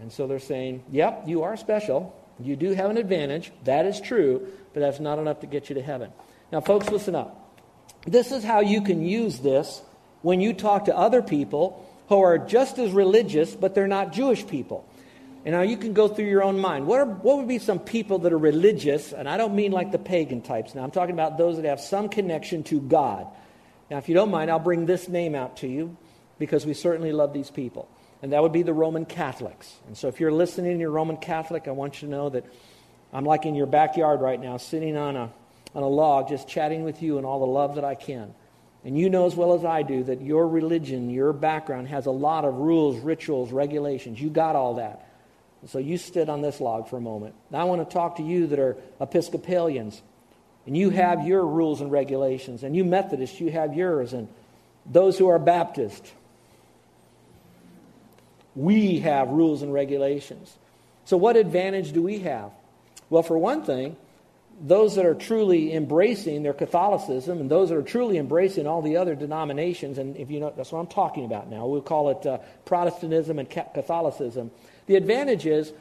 And 0.00 0.12
so 0.12 0.26
they're 0.26 0.38
saying, 0.40 0.82
yep, 0.90 1.24
you 1.26 1.44
are 1.44 1.56
special. 1.56 2.14
You 2.40 2.56
do 2.56 2.72
have 2.72 2.90
an 2.90 2.96
advantage. 2.96 3.52
That 3.64 3.86
is 3.86 4.00
true, 4.00 4.48
but 4.72 4.80
that's 4.80 4.98
not 4.98 5.18
enough 5.18 5.40
to 5.40 5.46
get 5.46 5.68
you 5.68 5.76
to 5.76 5.82
heaven. 5.82 6.10
Now, 6.50 6.60
folks, 6.60 6.90
listen 6.90 7.14
up. 7.14 7.40
This 8.06 8.32
is 8.32 8.42
how 8.42 8.60
you 8.60 8.82
can 8.82 9.04
use 9.04 9.38
this 9.38 9.82
when 10.22 10.40
you 10.40 10.52
talk 10.52 10.86
to 10.86 10.96
other 10.96 11.22
people 11.22 11.88
who 12.08 12.20
are 12.20 12.38
just 12.38 12.78
as 12.78 12.90
religious, 12.90 13.54
but 13.54 13.74
they're 13.74 13.86
not 13.86 14.12
Jewish 14.12 14.46
people. 14.46 14.88
And 15.44 15.52
now 15.52 15.60
you 15.60 15.76
can 15.76 15.92
go 15.92 16.08
through 16.08 16.24
your 16.24 16.42
own 16.42 16.58
mind. 16.58 16.86
What, 16.86 17.00
are, 17.00 17.04
what 17.04 17.36
would 17.36 17.48
be 17.48 17.58
some 17.58 17.78
people 17.78 18.20
that 18.20 18.32
are 18.32 18.38
religious? 18.38 19.12
And 19.12 19.28
I 19.28 19.36
don't 19.36 19.54
mean 19.54 19.72
like 19.72 19.92
the 19.92 19.98
pagan 19.98 20.40
types 20.40 20.74
now. 20.74 20.82
I'm 20.82 20.90
talking 20.90 21.12
about 21.12 21.36
those 21.36 21.56
that 21.56 21.66
have 21.66 21.80
some 21.80 22.08
connection 22.08 22.62
to 22.64 22.80
God. 22.80 23.26
Now, 23.90 23.98
if 23.98 24.08
you 24.08 24.14
don't 24.14 24.30
mind, 24.30 24.50
I'll 24.50 24.58
bring 24.58 24.86
this 24.86 25.06
name 25.06 25.34
out 25.34 25.58
to 25.58 25.68
you 25.68 25.96
because 26.38 26.64
we 26.64 26.72
certainly 26.72 27.12
love 27.12 27.34
these 27.34 27.50
people. 27.50 27.88
And 28.22 28.32
that 28.32 28.42
would 28.42 28.52
be 28.52 28.62
the 28.62 28.72
Roman 28.72 29.04
Catholics. 29.04 29.70
And 29.86 29.96
so 29.98 30.08
if 30.08 30.18
you're 30.18 30.32
listening 30.32 30.80
you're 30.80 30.90
Roman 30.90 31.18
Catholic, 31.18 31.68
I 31.68 31.72
want 31.72 32.00
you 32.00 32.08
to 32.08 32.14
know 32.14 32.30
that 32.30 32.46
I'm 33.12 33.26
like 33.26 33.44
in 33.44 33.54
your 33.54 33.66
backyard 33.66 34.22
right 34.22 34.40
now, 34.40 34.56
sitting 34.56 34.96
on 34.96 35.14
a, 35.14 35.30
on 35.74 35.82
a 35.82 35.88
log, 35.88 36.30
just 36.30 36.48
chatting 36.48 36.84
with 36.84 37.02
you 37.02 37.18
and 37.18 37.26
all 37.26 37.38
the 37.38 37.46
love 37.46 37.74
that 37.74 37.84
I 37.84 37.94
can. 37.94 38.34
And 38.82 38.98
you 38.98 39.10
know 39.10 39.26
as 39.26 39.34
well 39.34 39.52
as 39.52 39.64
I 39.64 39.82
do 39.82 40.04
that 40.04 40.22
your 40.22 40.48
religion, 40.48 41.10
your 41.10 41.34
background 41.34 41.88
has 41.88 42.06
a 42.06 42.10
lot 42.10 42.46
of 42.46 42.54
rules, 42.54 42.98
rituals, 42.98 43.52
regulations. 43.52 44.18
You 44.18 44.30
got 44.30 44.56
all 44.56 44.74
that. 44.76 45.06
So 45.66 45.78
you 45.78 45.96
sit 45.96 46.28
on 46.28 46.42
this 46.42 46.60
log 46.60 46.88
for 46.88 46.96
a 46.96 47.00
moment. 47.00 47.34
Now 47.50 47.60
I 47.60 47.64
want 47.64 47.88
to 47.88 47.92
talk 47.92 48.16
to 48.16 48.22
you 48.22 48.46
that 48.48 48.58
are 48.58 48.76
Episcopalians. 49.00 50.02
And 50.66 50.76
you 50.76 50.90
have 50.90 51.26
your 51.26 51.46
rules 51.46 51.80
and 51.80 51.90
regulations. 51.92 52.62
And 52.62 52.74
you 52.74 52.84
Methodists, 52.84 53.40
you 53.40 53.50
have 53.50 53.74
yours. 53.74 54.12
And 54.12 54.28
those 54.86 55.18
who 55.18 55.28
are 55.28 55.38
Baptist, 55.38 56.12
we 58.54 59.00
have 59.00 59.28
rules 59.28 59.62
and 59.62 59.72
regulations. 59.72 60.56
So, 61.04 61.16
what 61.16 61.36
advantage 61.36 61.92
do 61.92 62.02
we 62.02 62.20
have? 62.20 62.50
Well, 63.10 63.22
for 63.22 63.36
one 63.36 63.62
thing, 63.62 63.96
those 64.60 64.94
that 64.94 65.04
are 65.04 65.14
truly 65.14 65.74
embracing 65.74 66.42
their 66.42 66.54
Catholicism 66.54 67.40
and 67.40 67.50
those 67.50 67.70
that 67.70 67.76
are 67.76 67.82
truly 67.82 68.18
embracing 68.18 68.66
all 68.66 68.82
the 68.82 68.96
other 68.96 69.14
denominations, 69.14 69.98
and 69.98 70.16
if 70.16 70.30
you 70.30 70.40
know, 70.40 70.52
that's 70.56 70.72
what 70.72 70.78
I'm 70.78 70.86
talking 70.86 71.24
about 71.24 71.50
now. 71.50 71.66
We'll 71.66 71.82
call 71.82 72.10
it 72.10 72.24
uh, 72.24 72.38
Protestantism 72.64 73.38
and 73.38 73.50
Catholicism. 73.50 74.50
The 74.86 74.96
advantage 74.96 75.46
is 75.46 75.72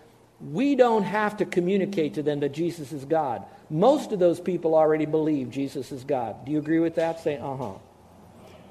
we 0.51 0.75
don't 0.75 1.03
have 1.03 1.38
to 1.38 1.45
communicate 1.45 2.15
to 2.15 2.24
them 2.24 2.39
that 2.41 2.53
Jesus 2.53 2.91
is 2.91 3.05
God. 3.05 3.43
Most 3.69 4.12
of 4.12 4.19
those 4.19 4.39
people 4.39 4.75
already 4.75 5.05
believe 5.05 5.50
Jesus 5.50 5.91
is 5.91 6.03
God. 6.03 6.45
Do 6.45 6.51
you 6.51 6.60
agree 6.60 6.79
with 6.79 6.95
that? 6.95 7.22
Say, 7.22 7.38
uh 7.38 7.55
huh. 7.55 7.74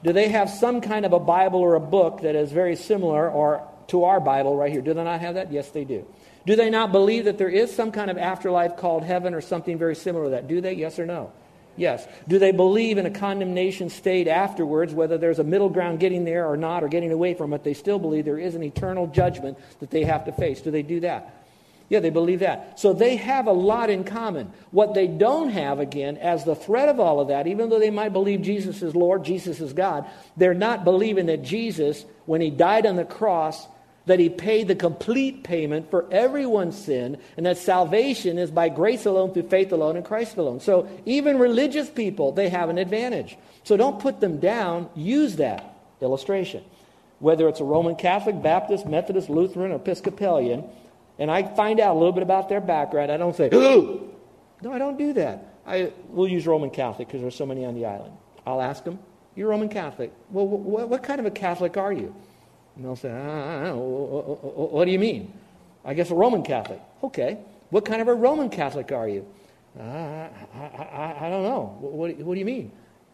Do 0.04 0.12
they 0.12 0.28
have 0.28 0.50
some 0.50 0.80
kind 0.80 1.06
of 1.06 1.12
a 1.12 1.20
Bible 1.20 1.60
or 1.60 1.74
a 1.74 1.80
book 1.80 2.22
that 2.22 2.34
is 2.34 2.50
very 2.50 2.76
similar 2.76 3.30
or 3.30 3.66
to 3.88 4.04
our 4.04 4.20
Bible 4.20 4.56
right 4.56 4.70
here? 4.70 4.80
Do 4.80 4.94
they 4.94 5.04
not 5.04 5.20
have 5.20 5.34
that? 5.34 5.52
Yes, 5.52 5.70
they 5.70 5.84
do. 5.84 6.06
Do 6.44 6.56
they 6.56 6.70
not 6.70 6.90
believe 6.90 7.26
that 7.26 7.38
there 7.38 7.48
is 7.48 7.74
some 7.74 7.92
kind 7.92 8.10
of 8.10 8.18
afterlife 8.18 8.76
called 8.76 9.04
heaven 9.04 9.32
or 9.32 9.40
something 9.40 9.78
very 9.78 9.94
similar 9.94 10.24
to 10.24 10.30
that? 10.30 10.48
Do 10.48 10.60
they? 10.60 10.72
Yes 10.72 10.98
or 10.98 11.06
no? 11.06 11.32
Yes. 11.76 12.06
Do 12.28 12.38
they 12.38 12.52
believe 12.52 12.98
in 12.98 13.06
a 13.06 13.10
condemnation 13.10 13.88
state 13.88 14.28
afterwards, 14.28 14.92
whether 14.92 15.16
there's 15.16 15.38
a 15.38 15.44
middle 15.44 15.70
ground 15.70 16.00
getting 16.00 16.24
there 16.24 16.46
or 16.46 16.56
not, 16.56 16.84
or 16.84 16.88
getting 16.88 17.12
away 17.12 17.34
from 17.34 17.52
it? 17.54 17.64
They 17.64 17.74
still 17.74 17.98
believe 17.98 18.24
there 18.24 18.38
is 18.38 18.54
an 18.54 18.62
eternal 18.62 19.06
judgment 19.06 19.58
that 19.80 19.90
they 19.90 20.04
have 20.04 20.26
to 20.26 20.32
face. 20.32 20.60
Do 20.60 20.70
they 20.70 20.82
do 20.82 21.00
that? 21.00 21.42
Yeah, 21.88 22.00
they 22.00 22.10
believe 22.10 22.40
that. 22.40 22.80
So 22.80 22.94
they 22.94 23.16
have 23.16 23.46
a 23.46 23.52
lot 23.52 23.90
in 23.90 24.04
common. 24.04 24.50
What 24.70 24.94
they 24.94 25.06
don't 25.06 25.50
have, 25.50 25.78
again, 25.78 26.16
as 26.16 26.44
the 26.44 26.54
threat 26.54 26.88
of 26.88 26.98
all 26.98 27.20
of 27.20 27.28
that, 27.28 27.46
even 27.46 27.68
though 27.68 27.78
they 27.78 27.90
might 27.90 28.14
believe 28.14 28.40
Jesus 28.40 28.82
is 28.82 28.94
Lord, 28.94 29.24
Jesus 29.24 29.60
is 29.60 29.74
God, 29.74 30.06
they're 30.36 30.54
not 30.54 30.84
believing 30.84 31.26
that 31.26 31.42
Jesus, 31.42 32.04
when 32.24 32.40
he 32.40 32.48
died 32.48 32.86
on 32.86 32.96
the 32.96 33.04
cross, 33.04 33.66
that 34.06 34.18
he 34.18 34.28
paid 34.28 34.68
the 34.68 34.74
complete 34.74 35.44
payment 35.44 35.90
for 35.90 36.10
everyone's 36.12 36.76
sin, 36.76 37.18
and 37.36 37.46
that 37.46 37.56
salvation 37.56 38.38
is 38.38 38.50
by 38.50 38.68
grace 38.68 39.06
alone, 39.06 39.32
through 39.32 39.48
faith 39.48 39.72
alone, 39.72 39.96
in 39.96 40.02
Christ 40.02 40.36
alone. 40.36 40.60
So 40.60 40.88
even 41.06 41.38
religious 41.38 41.88
people, 41.88 42.32
they 42.32 42.48
have 42.48 42.68
an 42.68 42.78
advantage. 42.78 43.36
So 43.64 43.76
don't 43.76 44.00
put 44.00 44.20
them 44.20 44.38
down, 44.40 44.88
use 44.96 45.36
that 45.36 45.76
illustration. 46.00 46.64
Whether 47.20 47.48
it's 47.48 47.60
a 47.60 47.64
Roman 47.64 47.94
Catholic, 47.94 48.42
Baptist, 48.42 48.86
Methodist, 48.86 49.30
Lutheran, 49.30 49.70
or 49.70 49.76
Episcopalian, 49.76 50.64
and 51.18 51.30
I 51.30 51.44
find 51.54 51.78
out 51.78 51.94
a 51.94 51.98
little 51.98 52.12
bit 52.12 52.24
about 52.24 52.48
their 52.48 52.60
background, 52.60 53.12
I 53.12 53.16
don't 53.16 53.36
say, 53.36 53.48
Ooh! 53.54 54.08
No, 54.62 54.72
I 54.72 54.78
don't 54.78 54.98
do 54.98 55.12
that. 55.14 55.54
I 55.64 55.92
will 56.08 56.26
use 56.26 56.46
Roman 56.46 56.70
Catholic 56.70 57.06
because 57.08 57.20
there's 57.20 57.36
so 57.36 57.46
many 57.46 57.64
on 57.64 57.74
the 57.74 57.86
island. 57.86 58.14
I'll 58.44 58.60
ask 58.60 58.82
them, 58.82 58.98
You're 59.36 59.48
Roman 59.48 59.68
Catholic. 59.68 60.12
Well, 60.30 60.46
what 60.46 61.02
kind 61.04 61.20
of 61.20 61.26
a 61.26 61.30
Catholic 61.30 61.76
are 61.76 61.92
you? 61.92 62.14
And 62.76 62.84
they'll 62.84 62.96
say, 62.96 63.10
ah, 63.10 63.16
ah, 63.16 63.70
ah 63.70 63.74
What 63.74 64.84
do 64.84 64.90
you 64.90 64.98
mean? 64.98 65.32
I 65.84 65.94
guess 65.94 66.10
a 66.10 66.14
Roman 66.14 66.42
Catholic. 66.42 66.80
Okay. 67.02 67.38
What 67.70 67.84
kind 67.84 68.02
of 68.02 68.08
a 68.08 68.14
Roman 68.14 68.50
Catholic 68.50 68.92
are 68.92 69.08
you? 69.08 69.26
Uh, 69.78 69.82
I, 69.82 70.28
I, 70.54 71.26
I, 71.26 71.30
don't 71.30 71.42
know. 71.42 71.76
What, 71.80 72.14
what 72.18 72.34
do 72.34 72.38
you 72.38 72.44
mean? 72.44 72.70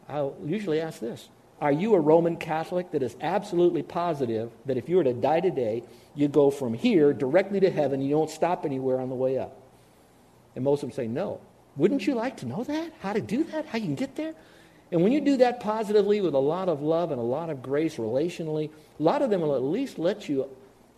I'll 0.09 0.35
usually 0.45 0.81
ask 0.81 0.99
this 0.99 1.29
Are 1.61 1.71
you 1.71 1.95
a 1.95 2.01
Roman 2.01 2.37
Catholic 2.37 2.91
that 2.91 3.03
is 3.03 3.17
absolutely 3.21 3.83
positive 3.83 4.51
that 4.67 4.77
if 4.77 4.89
you 4.89 4.97
were 4.97 5.05
to 5.05 5.13
die 5.13 5.41
today, 5.41 5.85
you 6.15 6.27
go 6.27 6.51
from 6.51 6.75
here 6.75 7.13
directly 7.13 7.61
to 7.61 7.71
heaven, 7.71 8.01
you 8.03 8.11
don't 8.11 8.31
stop 8.31 8.65
anywhere 8.65 9.01
on 9.01 9.09
the 9.09 9.15
way 9.15 9.39
up? 9.39 9.57
And 10.57 10.65
most 10.65 10.83
of 10.83 10.89
them 10.89 10.97
say, 10.97 11.07
No. 11.07 11.41
Wouldn't 11.77 12.09
you 12.09 12.15
like 12.15 12.39
to 12.39 12.47
know 12.47 12.65
that? 12.65 12.93
How 12.99 13.13
to 13.13 13.21
do 13.21 13.45
that? 13.45 13.67
How 13.67 13.79
you 13.79 13.85
can 13.85 13.95
get 13.95 14.17
there? 14.17 14.35
And 14.91 15.03
when 15.03 15.13
you 15.13 15.21
do 15.21 15.37
that 15.39 15.61
positively 15.61 16.21
with 16.21 16.35
a 16.35 16.39
lot 16.39 16.69
of 16.69 16.81
love 16.81 17.11
and 17.11 17.21
a 17.21 17.25
lot 17.25 17.51
of 17.51 17.63
grace 17.63 17.97
relationally, 17.97 18.71
a 18.99 19.03
lot 19.03 19.23
of 19.23 19.31
them 19.31 19.43
will 19.43 19.55
at 19.55 19.63
least 19.63 19.99
let 19.99 20.29
you 20.29 20.49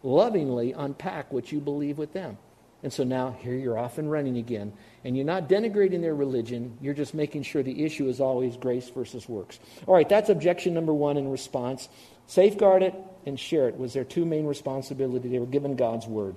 lovingly 0.03 0.73
unpack 0.73 1.33
what 1.33 1.51
you 1.51 1.61
believe 1.61 1.99
with 1.99 2.13
them. 2.13 2.39
And 2.83 2.93
so 2.93 3.05
now 3.05 3.37
here 3.41 3.55
you're 3.55 3.79
off 3.79 3.99
and 3.99 4.11
running 4.11 4.39
again. 4.39 4.73
And 5.05 5.17
you're 5.17 5.27
not 5.27 5.49
denigrating 5.49 6.01
their 6.01 6.15
religion, 6.15 6.79
you're 6.81 6.95
just 6.95 7.15
making 7.15 7.43
sure 7.43 7.63
the 7.63 7.85
issue 7.85 8.09
is 8.09 8.21
always 8.21 8.57
grace 8.57 8.89
versus 8.89 9.29
works. 9.29 9.59
All 9.87 9.95
right, 9.95 10.09
that's 10.09 10.31
objection 10.31 10.75
number 10.75 10.95
one 10.95 11.17
in 11.17 11.31
response. 11.31 11.89
Safeguard 12.27 12.83
it 12.83 12.95
and 13.27 13.39
share 13.39 13.69
it 13.69 13.77
was 13.77 13.93
their 13.93 14.05
two 14.05 14.25
main 14.25 14.47
responsibility. 14.47 15.29
They 15.29 15.39
were 15.39 15.47
given 15.47 15.77
God's 15.77 16.07
word. 16.07 16.37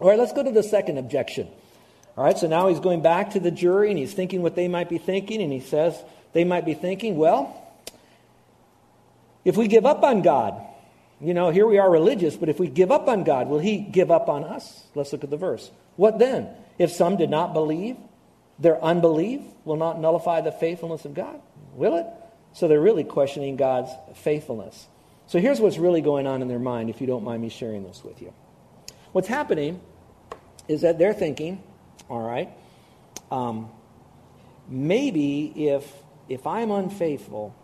All 0.00 0.08
right, 0.08 0.18
let's 0.18 0.32
go 0.32 0.42
to 0.42 0.50
the 0.50 0.62
second 0.62 0.98
objection. 0.98 1.48
All 2.16 2.24
right, 2.24 2.38
so 2.38 2.48
now 2.48 2.68
he's 2.68 2.80
going 2.80 3.02
back 3.02 3.30
to 3.30 3.40
the 3.40 3.50
jury 3.50 3.90
and 3.90 3.98
he's 3.98 4.14
thinking 4.14 4.42
what 4.42 4.56
they 4.56 4.66
might 4.66 4.88
be 4.88 4.98
thinking, 4.98 5.40
and 5.40 5.52
he 5.52 5.60
says, 5.60 6.02
they 6.32 6.44
might 6.44 6.64
be 6.64 6.74
thinking, 6.74 7.16
well, 7.16 7.54
if 9.44 9.56
we 9.56 9.68
give 9.68 9.86
up 9.86 10.02
on 10.02 10.22
God, 10.22 10.60
you 11.20 11.34
know, 11.34 11.50
here 11.50 11.66
we 11.66 11.78
are 11.78 11.90
religious, 11.90 12.36
but 12.36 12.48
if 12.48 12.60
we 12.60 12.68
give 12.68 12.92
up 12.92 13.08
on 13.08 13.24
God, 13.24 13.48
will 13.48 13.58
He 13.58 13.78
give 13.78 14.10
up 14.10 14.28
on 14.28 14.44
us? 14.44 14.84
Let's 14.94 15.12
look 15.12 15.24
at 15.24 15.30
the 15.30 15.36
verse. 15.36 15.70
What 15.96 16.18
then? 16.18 16.48
If 16.78 16.92
some 16.92 17.16
did 17.16 17.30
not 17.30 17.54
believe, 17.54 17.96
their 18.58 18.82
unbelief 18.82 19.40
will 19.64 19.76
not 19.76 20.00
nullify 20.00 20.40
the 20.40 20.52
faithfulness 20.52 21.04
of 21.04 21.14
God, 21.14 21.40
will 21.74 21.96
it? 21.96 22.06
So 22.52 22.68
they're 22.68 22.80
really 22.80 23.04
questioning 23.04 23.56
God's 23.56 23.90
faithfulness. 24.14 24.86
So 25.26 25.38
here's 25.38 25.60
what's 25.60 25.78
really 25.78 26.00
going 26.00 26.26
on 26.26 26.40
in 26.40 26.48
their 26.48 26.58
mind, 26.58 26.88
if 26.88 27.00
you 27.00 27.06
don't 27.06 27.24
mind 27.24 27.42
me 27.42 27.48
sharing 27.48 27.84
this 27.84 28.02
with 28.04 28.22
you. 28.22 28.32
What's 29.12 29.28
happening 29.28 29.80
is 30.68 30.82
that 30.82 30.98
they're 30.98 31.14
thinking, 31.14 31.62
all 32.08 32.22
right, 32.22 32.48
um, 33.30 33.70
maybe 34.68 35.68
if 35.68 35.90
if 36.28 36.46
I'm 36.46 36.70
unfaithful, 36.70 37.54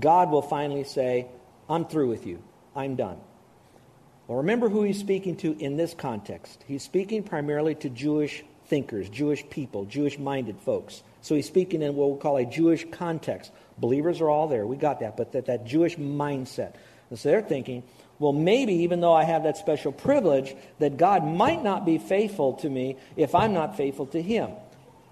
God 0.00 0.30
will 0.30 0.42
finally 0.42 0.84
say, 0.84 1.26
I'm 1.68 1.84
through 1.84 2.08
with 2.08 2.26
you. 2.26 2.42
I'm 2.74 2.96
done. 2.96 3.18
Well, 4.26 4.38
remember 4.38 4.68
who 4.68 4.82
he's 4.82 4.98
speaking 4.98 5.36
to 5.36 5.56
in 5.58 5.76
this 5.76 5.94
context. 5.94 6.64
He's 6.66 6.82
speaking 6.82 7.22
primarily 7.22 7.74
to 7.76 7.88
Jewish 7.88 8.44
thinkers, 8.66 9.08
Jewish 9.08 9.48
people, 9.48 9.84
Jewish 9.84 10.18
minded 10.18 10.58
folks. 10.60 11.02
So 11.22 11.34
he's 11.34 11.46
speaking 11.46 11.82
in 11.82 11.94
what 11.94 12.08
we'll 12.08 12.18
call 12.18 12.36
a 12.36 12.44
Jewish 12.44 12.86
context. 12.90 13.52
Believers 13.78 14.20
are 14.20 14.28
all 14.28 14.48
there. 14.48 14.66
We 14.66 14.76
got 14.76 15.00
that. 15.00 15.16
But 15.16 15.32
that, 15.32 15.46
that 15.46 15.64
Jewish 15.64 15.96
mindset. 15.96 16.74
And 17.10 17.18
so 17.18 17.28
they're 17.28 17.42
thinking, 17.42 17.84
well, 18.18 18.32
maybe 18.32 18.72
even 18.74 19.00
though 19.00 19.12
I 19.12 19.24
have 19.24 19.44
that 19.44 19.56
special 19.56 19.92
privilege, 19.92 20.56
that 20.78 20.96
God 20.96 21.24
might 21.24 21.62
not 21.62 21.84
be 21.84 21.98
faithful 21.98 22.54
to 22.54 22.68
me 22.68 22.96
if 23.16 23.34
I'm 23.34 23.52
not 23.52 23.76
faithful 23.76 24.06
to 24.06 24.20
him. 24.20 24.50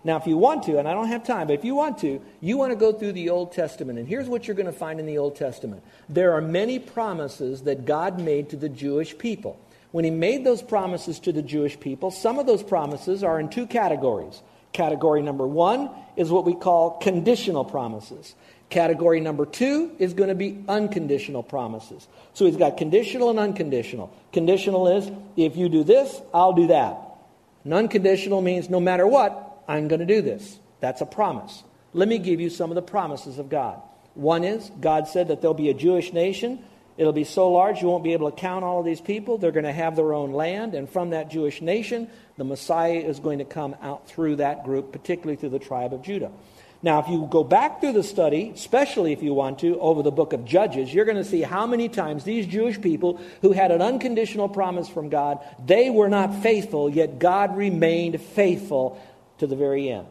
Now, 0.04 0.18
if 0.18 0.26
you 0.26 0.36
want 0.36 0.64
to, 0.64 0.78
and 0.78 0.86
I 0.86 0.92
don't 0.92 1.08
have 1.08 1.24
time, 1.24 1.46
but 1.46 1.54
if 1.54 1.64
you 1.64 1.74
want 1.74 1.98
to, 1.98 2.20
you 2.42 2.58
want 2.58 2.72
to 2.72 2.76
go 2.76 2.92
through 2.92 3.12
the 3.12 3.30
Old 3.30 3.52
Testament. 3.52 3.98
And 3.98 4.06
here's 4.06 4.28
what 4.28 4.46
you're 4.46 4.54
going 4.54 4.66
to 4.66 4.72
find 4.72 5.00
in 5.00 5.06
the 5.06 5.18
Old 5.18 5.34
Testament 5.34 5.82
there 6.08 6.32
are 6.32 6.42
many 6.42 6.78
promises 6.78 7.62
that 7.62 7.86
God 7.86 8.20
made 8.20 8.50
to 8.50 8.56
the 8.56 8.68
Jewish 8.68 9.16
people. 9.16 9.58
When 9.92 10.04
He 10.04 10.10
made 10.10 10.44
those 10.44 10.60
promises 10.60 11.18
to 11.20 11.32
the 11.32 11.42
Jewish 11.42 11.80
people, 11.80 12.10
some 12.10 12.38
of 12.38 12.46
those 12.46 12.62
promises 12.62 13.24
are 13.24 13.40
in 13.40 13.48
two 13.48 13.66
categories. 13.66 14.42
Category 14.74 15.22
number 15.22 15.46
one 15.46 15.88
is 16.16 16.30
what 16.30 16.44
we 16.44 16.54
call 16.54 16.98
conditional 16.98 17.64
promises. 17.64 18.34
Category 18.70 19.20
number 19.20 19.46
two 19.46 19.92
is 19.98 20.14
going 20.14 20.30
to 20.30 20.34
be 20.34 20.64
unconditional 20.68 21.44
promises. 21.44 22.08
So 22.34 22.44
he's 22.44 22.56
got 22.56 22.76
conditional 22.76 23.30
and 23.30 23.38
unconditional. 23.38 24.12
Conditional 24.32 24.88
is 24.88 25.10
if 25.36 25.56
you 25.56 25.68
do 25.68 25.84
this, 25.84 26.20
I'll 26.34 26.54
do 26.54 26.66
that. 26.66 26.98
And 27.62 27.72
unconditional 27.72 28.42
means 28.42 28.68
no 28.68 28.80
matter 28.80 29.06
what, 29.06 29.53
I'm 29.68 29.88
going 29.88 30.00
to 30.00 30.06
do 30.06 30.22
this. 30.22 30.58
That's 30.80 31.00
a 31.00 31.06
promise. 31.06 31.62
Let 31.92 32.08
me 32.08 32.18
give 32.18 32.40
you 32.40 32.50
some 32.50 32.70
of 32.70 32.74
the 32.74 32.82
promises 32.82 33.38
of 33.38 33.48
God. 33.48 33.80
One 34.14 34.44
is, 34.44 34.70
God 34.80 35.08
said 35.08 35.28
that 35.28 35.40
there'll 35.40 35.54
be 35.54 35.70
a 35.70 35.74
Jewish 35.74 36.12
nation. 36.12 36.64
It'll 36.96 37.12
be 37.12 37.24
so 37.24 37.50
large 37.50 37.82
you 37.82 37.88
won't 37.88 38.04
be 38.04 38.12
able 38.12 38.30
to 38.30 38.36
count 38.36 38.64
all 38.64 38.80
of 38.80 38.84
these 38.84 39.00
people. 39.00 39.38
They're 39.38 39.50
going 39.50 39.64
to 39.64 39.72
have 39.72 39.96
their 39.96 40.14
own 40.14 40.32
land. 40.32 40.74
And 40.74 40.88
from 40.88 41.10
that 41.10 41.30
Jewish 41.30 41.60
nation, 41.60 42.08
the 42.36 42.44
Messiah 42.44 42.92
is 42.98 43.18
going 43.18 43.38
to 43.38 43.44
come 43.44 43.74
out 43.82 44.08
through 44.08 44.36
that 44.36 44.64
group, 44.64 44.92
particularly 44.92 45.36
through 45.36 45.50
the 45.50 45.58
tribe 45.58 45.92
of 45.92 46.02
Judah. 46.02 46.30
Now, 46.84 47.00
if 47.00 47.08
you 47.08 47.26
go 47.30 47.42
back 47.42 47.80
through 47.80 47.94
the 47.94 48.02
study, 48.02 48.52
especially 48.54 49.12
if 49.12 49.22
you 49.22 49.32
want 49.32 49.60
to, 49.60 49.80
over 49.80 50.02
the 50.02 50.12
book 50.12 50.34
of 50.34 50.44
Judges, 50.44 50.92
you're 50.92 51.06
going 51.06 51.16
to 51.16 51.24
see 51.24 51.40
how 51.40 51.66
many 51.66 51.88
times 51.88 52.24
these 52.24 52.46
Jewish 52.46 52.78
people 52.78 53.18
who 53.40 53.52
had 53.52 53.70
an 53.70 53.80
unconditional 53.80 54.50
promise 54.50 54.86
from 54.86 55.08
God, 55.08 55.38
they 55.64 55.88
were 55.88 56.10
not 56.10 56.42
faithful, 56.42 56.90
yet 56.90 57.18
God 57.18 57.56
remained 57.56 58.20
faithful 58.20 59.00
to 59.38 59.46
the 59.46 59.56
very 59.56 59.88
end. 59.88 60.06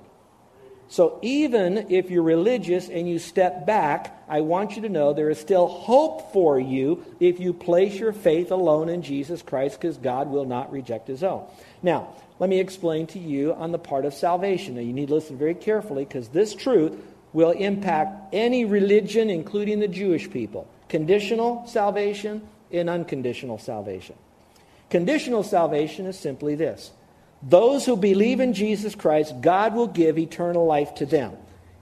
So 0.90 1.18
even 1.24 1.88
if 1.90 2.12
you're 2.12 2.22
religious 2.24 2.88
and 2.88 3.10
you 3.10 3.18
step 3.18 3.66
back, 3.66 4.24
I 4.28 4.42
want 4.42 4.76
you 4.76 4.84
to 4.84 4.90
know 4.90 5.14
there 5.14 5.30
is 5.30 5.40
still 5.40 5.68
hope 5.68 6.32
for 6.34 6.60
you 6.60 7.04
if 7.20 7.40
you 7.40 7.54
place 7.54 7.96
your 7.96 8.14
faith 8.14 8.52
alone 8.52 8.90
in 8.90 9.02
Jesus 9.02 9.42
Christ 9.42 9.80
because 9.82 9.98
God 9.98 10.30
will 10.30 10.46
not 10.46 10.72
reject 10.72 11.08
his 11.08 11.24
own. 11.24 11.46
Now, 11.82 12.10
let 12.38 12.50
me 12.50 12.60
explain 12.60 13.08
to 13.08 13.20
you 13.20 13.54
on 13.54 13.72
the 13.72 13.80
part 13.80 14.06
of 14.06 14.14
salvation. 14.14 14.76
Now, 14.76 14.82
you 14.82 14.94
need 14.94 15.08
to 15.08 15.16
listen 15.16 15.38
very 15.38 15.56
carefully 15.56 16.06
because 16.06 16.28
this 16.28 16.54
truth 16.54 16.96
will 17.32 17.52
impact 17.52 18.34
any 18.34 18.66
religion, 18.66 19.30
including 19.30 19.80
the 19.80 19.88
Jewish 19.88 20.30
people. 20.30 20.68
Conditional 20.90 21.66
salvation 21.66 22.48
and 22.72 22.90
unconditional 22.90 23.58
salvation. 23.58 24.16
Conditional 24.90 25.42
salvation 25.42 26.06
is 26.06 26.20
simply 26.20 26.54
this 26.54 26.92
those 27.48 27.86
who 27.86 27.98
believe 27.98 28.40
in 28.40 28.54
Jesus 28.54 28.96
Christ, 28.96 29.42
God 29.42 29.76
will 29.76 29.88
give 29.88 30.18
eternal 30.18 30.66
life 30.66 30.96
to 30.96 31.06
them. 31.06 31.34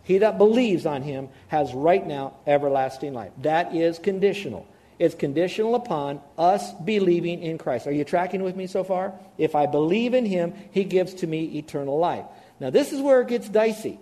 He 0.04 0.18
that 0.20 0.38
believes 0.38 0.86
on 0.86 1.04
him 1.04 1.30
has 1.50 1.74
right 1.74 2.06
now 2.06 2.34
everlasting 2.48 3.14
life. 3.14 3.32
That 3.44 3.76
is 3.76 4.00
conditional. 4.00 4.68
It's 4.98 5.16
conditional 5.16 5.76
upon 5.76 6.22
us 6.38 6.74
believing 6.74 7.42
in 7.42 7.58
Christ. 7.58 7.88
Are 7.88 7.92
you 7.92 8.04
tracking 8.04 8.44
with 8.44 8.56
me 8.56 8.68
so 8.68 8.84
far? 8.84 9.14
If 9.38 9.56
I 9.56 9.66
believe 9.66 10.14
in 10.14 10.26
him, 10.26 10.54
he 10.72 10.84
gives 10.84 11.16
to 11.16 11.28
me 11.28 11.58
eternal 11.58 11.98
life. 11.98 12.26
Now, 12.60 12.70
this 12.70 12.92
is 12.92 13.02
where 13.02 13.22
it 13.22 13.28
gets 13.28 13.50
dicey. 13.50 14.00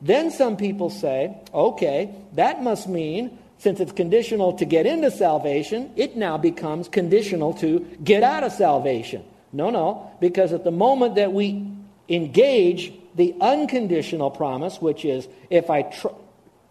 Then 0.00 0.30
some 0.30 0.56
people 0.56 0.90
say, 0.90 1.36
okay, 1.52 2.14
that 2.34 2.62
must 2.62 2.88
mean 2.88 3.38
since 3.58 3.78
it's 3.78 3.92
conditional 3.92 4.54
to 4.54 4.64
get 4.64 4.86
into 4.86 5.10
salvation, 5.10 5.92
it 5.94 6.16
now 6.16 6.38
becomes 6.38 6.88
conditional 6.88 7.52
to 7.54 7.80
get 8.02 8.22
out 8.22 8.42
of 8.42 8.52
salvation. 8.52 9.22
No, 9.52 9.70
no, 9.70 10.10
because 10.20 10.52
at 10.52 10.64
the 10.64 10.70
moment 10.70 11.16
that 11.16 11.32
we 11.32 11.66
engage 12.08 12.92
the 13.14 13.34
unconditional 13.40 14.30
promise, 14.30 14.80
which 14.80 15.04
is 15.04 15.26
if 15.50 15.70
I 15.70 15.82
tr- 15.82 16.08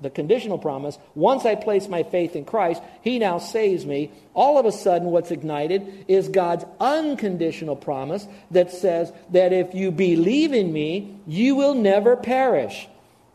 the 0.01 0.09
conditional 0.09 0.57
promise, 0.57 0.97
once 1.13 1.45
I 1.45 1.55
place 1.55 1.89
my 1.89 2.03
faith 2.03 2.35
in 2.35 2.45
Christ, 2.45 2.81
He 3.01 3.19
now 3.19 3.37
saves 3.37 3.85
me. 3.85 4.11
All 4.33 4.57
of 4.57 4.65
a 4.65 4.71
sudden, 4.71 5.09
what's 5.09 5.31
ignited 5.31 6.05
is 6.07 6.29
God's 6.29 6.65
unconditional 6.79 7.75
promise 7.75 8.25
that 8.51 8.71
says 8.71 9.11
that 9.31 9.51
if 9.51 9.73
you 9.73 9.91
believe 9.91 10.53
in 10.53 10.71
me, 10.71 11.17
you 11.27 11.55
will 11.55 11.73
never 11.73 12.15
perish. 12.15 12.87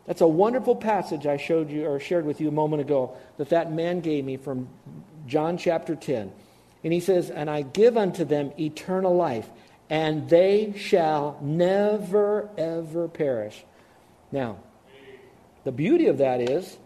That's 0.07 0.20
a 0.20 0.28
wonderful 0.28 0.76
passage 0.76 1.26
I 1.26 1.37
showed 1.37 1.70
you 1.70 1.87
or 1.87 1.98
shared 2.00 2.26
with 2.26 2.40
you 2.40 2.48
a 2.48 2.52
moment 2.52 2.83
ago 2.83 3.16
that 3.38 3.50
that 3.50 3.72
man 3.72 4.00
gave 4.00 4.24
me 4.24 4.37
from 4.37 4.68
John 5.26 5.57
chapter 5.57 5.94
10. 5.94 6.33
And 6.85 6.92
he 6.92 7.01
says, 7.01 7.31
And 7.31 7.51
I 7.51 7.62
give 7.62 7.97
unto 7.97 8.25
them 8.25 8.53
eternal 8.61 9.16
life, 9.16 9.49
and 9.90 10.29
they 10.29 10.75
shall 10.77 11.38
never, 11.42 12.51
ever 12.57 13.09
perish. 13.09 13.64
Now, 14.31 14.59
the 15.64 15.73
beauty 15.73 16.07
of 16.07 16.18
that 16.18 16.40
is, 16.40 16.79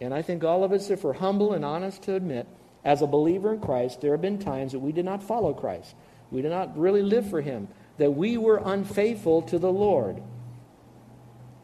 and 0.00 0.12
I 0.12 0.22
think 0.22 0.44
all 0.44 0.62
of 0.62 0.72
us, 0.72 0.90
if 0.90 1.02
we're 1.02 1.14
humble 1.14 1.54
and 1.54 1.64
honest 1.64 2.02
to 2.02 2.14
admit, 2.14 2.46
as 2.84 3.02
a 3.02 3.06
believer 3.06 3.54
in 3.54 3.60
Christ, 3.60 4.00
there 4.00 4.12
have 4.12 4.22
been 4.22 4.38
times 4.38 4.72
that 4.72 4.78
we 4.78 4.92
did 4.92 5.04
not 5.04 5.22
follow 5.22 5.52
Christ. 5.52 5.94
We 6.30 6.42
did 6.42 6.50
not 6.50 6.78
really 6.78 7.02
live 7.02 7.28
for 7.28 7.40
Him, 7.40 7.68
that 7.98 8.12
we 8.12 8.36
were 8.36 8.60
unfaithful 8.64 9.42
to 9.42 9.58
the 9.58 9.72
Lord. 9.72 10.22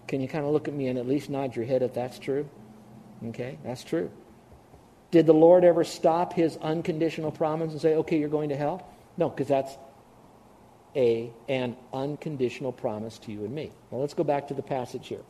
Can 0.09 0.21
you 0.21 0.29
kind 0.29 0.45
of 0.45 0.53
look 0.53 0.69
at 0.69 0.75
me 0.75 0.89
and 0.89 0.99
at 0.99 1.07
least 1.07 1.31
nod 1.31 1.57
your 1.57 1.65
head 1.65 1.83
if 1.83 1.95
that's 1.95 2.19
true? 2.19 2.49
Okay, 3.29 3.59
that's 3.65 3.85
true. 3.85 4.11
Did 5.11 5.27
the 5.27 5.35
Lord 5.35 5.65
ever 5.65 5.85
stop 5.85 6.33
his 6.33 6.57
unconditional 6.57 7.31
promise 7.31 7.73
and 7.73 7.81
say, 7.81 7.95
okay, 7.97 8.19
you're 8.19 8.29
going 8.29 8.49
to 8.49 8.57
hell? 8.57 8.87
No, 9.17 9.29
because 9.29 9.49
that's 9.49 9.77
a 10.95 11.31
an 11.49 11.77
unconditional 11.93 12.73
promise 12.73 13.19
to 13.19 13.33
you 13.33 13.45
and 13.45 13.55
me. 13.55 13.71
Well, 13.91 14.01
let's 14.01 14.15
go 14.15 14.25
back 14.25 14.49
to 14.49 14.55
the 14.55 14.63
passage 14.63 15.09
here. 15.09 15.23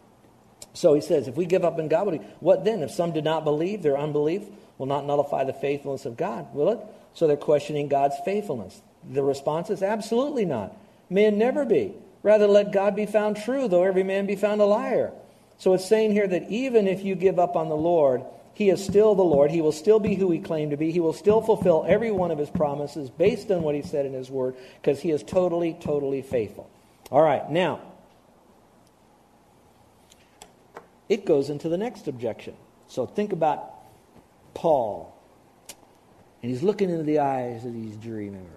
So 0.72 0.94
he 0.94 1.00
says, 1.00 1.28
if 1.28 1.36
we 1.36 1.46
give 1.46 1.64
up 1.64 1.78
in 1.78 1.88
God, 1.88 2.24
what 2.40 2.64
then? 2.64 2.82
If 2.82 2.90
some 2.90 3.12
did 3.12 3.24
not 3.24 3.44
believe, 3.44 3.82
their 3.82 3.98
unbelief 3.98 4.42
will 4.78 4.86
not 4.86 5.06
nullify 5.06 5.44
the 5.44 5.52
faithfulness 5.52 6.04
of 6.04 6.16
God, 6.16 6.54
will 6.54 6.70
it? 6.70 6.78
So 7.14 7.26
they're 7.26 7.36
questioning 7.36 7.88
God's 7.88 8.16
faithfulness. 8.24 8.80
The 9.10 9.22
response 9.22 9.70
is 9.70 9.82
absolutely 9.82 10.44
not. 10.44 10.76
It 11.10 11.34
never 11.34 11.64
be. 11.64 11.94
Rather, 12.22 12.46
let 12.46 12.72
God 12.72 12.96
be 12.96 13.06
found 13.06 13.36
true, 13.36 13.68
though 13.68 13.84
every 13.84 14.02
man 14.02 14.26
be 14.26 14.36
found 14.36 14.60
a 14.60 14.64
liar. 14.64 15.12
So 15.58 15.74
it's 15.74 15.86
saying 15.86 16.12
here 16.12 16.26
that 16.26 16.50
even 16.50 16.86
if 16.86 17.04
you 17.04 17.14
give 17.14 17.38
up 17.38 17.56
on 17.56 17.68
the 17.68 17.76
Lord, 17.76 18.24
he 18.56 18.70
is 18.70 18.82
still 18.82 19.14
the 19.14 19.22
Lord. 19.22 19.50
He 19.50 19.60
will 19.60 19.70
still 19.70 20.00
be 20.00 20.14
who 20.14 20.30
he 20.30 20.38
claimed 20.38 20.70
to 20.70 20.78
be. 20.78 20.90
He 20.90 20.98
will 20.98 21.12
still 21.12 21.42
fulfill 21.42 21.84
every 21.86 22.10
one 22.10 22.30
of 22.30 22.38
his 22.38 22.48
promises 22.48 23.10
based 23.10 23.50
on 23.50 23.60
what 23.60 23.74
he 23.74 23.82
said 23.82 24.06
in 24.06 24.14
his 24.14 24.30
word 24.30 24.56
because 24.80 24.98
he 24.98 25.10
is 25.10 25.22
totally, 25.22 25.76
totally 25.78 26.22
faithful. 26.22 26.70
All 27.10 27.20
right, 27.20 27.50
now, 27.50 27.82
it 31.06 31.26
goes 31.26 31.50
into 31.50 31.68
the 31.68 31.76
next 31.76 32.08
objection. 32.08 32.54
So 32.88 33.04
think 33.04 33.34
about 33.34 33.74
Paul. 34.54 35.14
And 36.42 36.50
he's 36.50 36.62
looking 36.62 36.88
into 36.88 37.02
the 37.02 37.18
eyes 37.18 37.62
of 37.66 37.74
these 37.74 37.96
jury 37.96 38.30
members. 38.30 38.50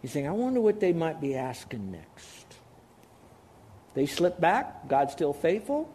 He's 0.00 0.12
saying, 0.12 0.26
I 0.26 0.30
wonder 0.30 0.62
what 0.62 0.80
they 0.80 0.94
might 0.94 1.20
be 1.20 1.34
asking 1.34 1.92
next. 1.92 2.46
They 3.92 4.06
slip 4.06 4.40
back. 4.40 4.88
God's 4.88 5.12
still 5.12 5.34
faithful. 5.34 5.94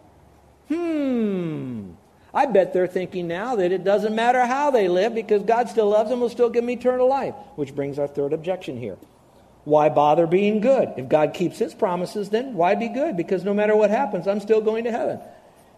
Hmm. 0.68 1.94
I 2.36 2.46
bet 2.46 2.74
they're 2.74 2.86
thinking 2.86 3.30
now 3.30 3.56
that 3.56 3.72
it 3.72 3.86
doesn't 3.86 4.14
matter 4.14 4.46
how 4.46 4.70
they 4.70 4.90
live 4.90 5.16
because 5.16 5.44
God 5.44 5.70
still 5.70 5.90
loves 5.90 6.10
them, 6.10 6.18
and 6.18 6.22
will 6.24 6.30
still 6.30 6.50
give 6.50 6.64
them 6.64 6.70
eternal 6.70 7.08
life. 7.08 7.34
Which 7.56 7.74
brings 7.74 7.98
our 7.98 8.10
third 8.10 8.34
objection 8.34 8.78
here. 8.78 8.98
Why 9.64 9.88
bother 9.88 10.28
being 10.28 10.60
good? 10.60 10.94
If 10.98 11.08
God 11.08 11.34
keeps 11.34 11.58
his 11.58 11.74
promises, 11.74 12.30
then 12.30 12.54
why 12.54 12.76
be 12.76 12.90
good? 12.90 13.16
Because 13.16 13.46
no 13.46 13.54
matter 13.54 13.76
what 13.76 13.90
happens, 13.90 14.28
I'm 14.28 14.42
still 14.42 14.62
going 14.62 14.84
to 14.84 14.92
heaven. 14.92 15.20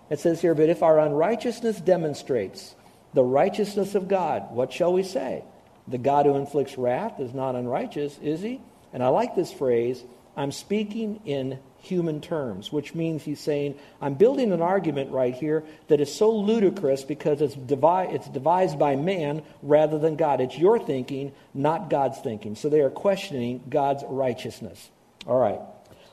It 0.10 0.20
says 0.20 0.42
here, 0.42 0.56
but 0.56 0.70
if 0.70 0.82
our 0.82 1.00
unrighteousness 1.00 1.80
demonstrates 1.80 2.76
the 3.14 3.24
righteousness 3.24 3.94
of 3.94 4.08
God, 4.08 4.52
what 4.52 4.74
shall 4.74 4.92
we 4.92 5.04
say? 5.04 5.44
The 5.88 5.98
God 5.98 6.26
who 6.26 6.36
inflicts 6.36 6.78
wrath 6.78 7.20
is 7.20 7.34
not 7.34 7.56
unrighteous, 7.56 8.18
is 8.22 8.42
he? 8.42 8.62
And 8.92 9.04
I 9.04 9.10
like 9.10 9.36
this 9.36 9.54
phrase 9.54 10.04
I'm 10.36 10.52
speaking 10.52 11.22
in 11.26 11.60
human 11.80 12.22
terms, 12.22 12.72
which 12.72 12.94
means 12.96 13.24
he's 13.24 13.40
saying, 13.40 13.76
I'm 14.02 14.16
building 14.16 14.52
an 14.52 14.62
argument 14.62 15.12
right 15.12 15.34
here 15.34 15.64
that 15.88 16.00
is 16.00 16.14
so 16.14 16.32
ludicrous 16.32 17.04
because 17.04 17.42
it's, 17.42 17.56
devi- 17.56 18.14
it's 18.14 18.28
devised 18.30 18.78
by 18.78 18.96
man 18.96 19.44
rather 19.62 20.00
than 20.00 20.16
God. 20.16 20.42
It's 20.42 20.58
your 20.58 20.80
thinking, 20.80 21.34
not 21.54 21.90
God's 21.90 22.20
thinking. 22.20 22.56
So 22.56 22.70
they 22.70 22.82
are 22.82 22.90
questioning 22.90 23.64
God's 23.70 24.04
righteousness. 24.08 24.90
All 25.26 25.40
right. 25.40 25.60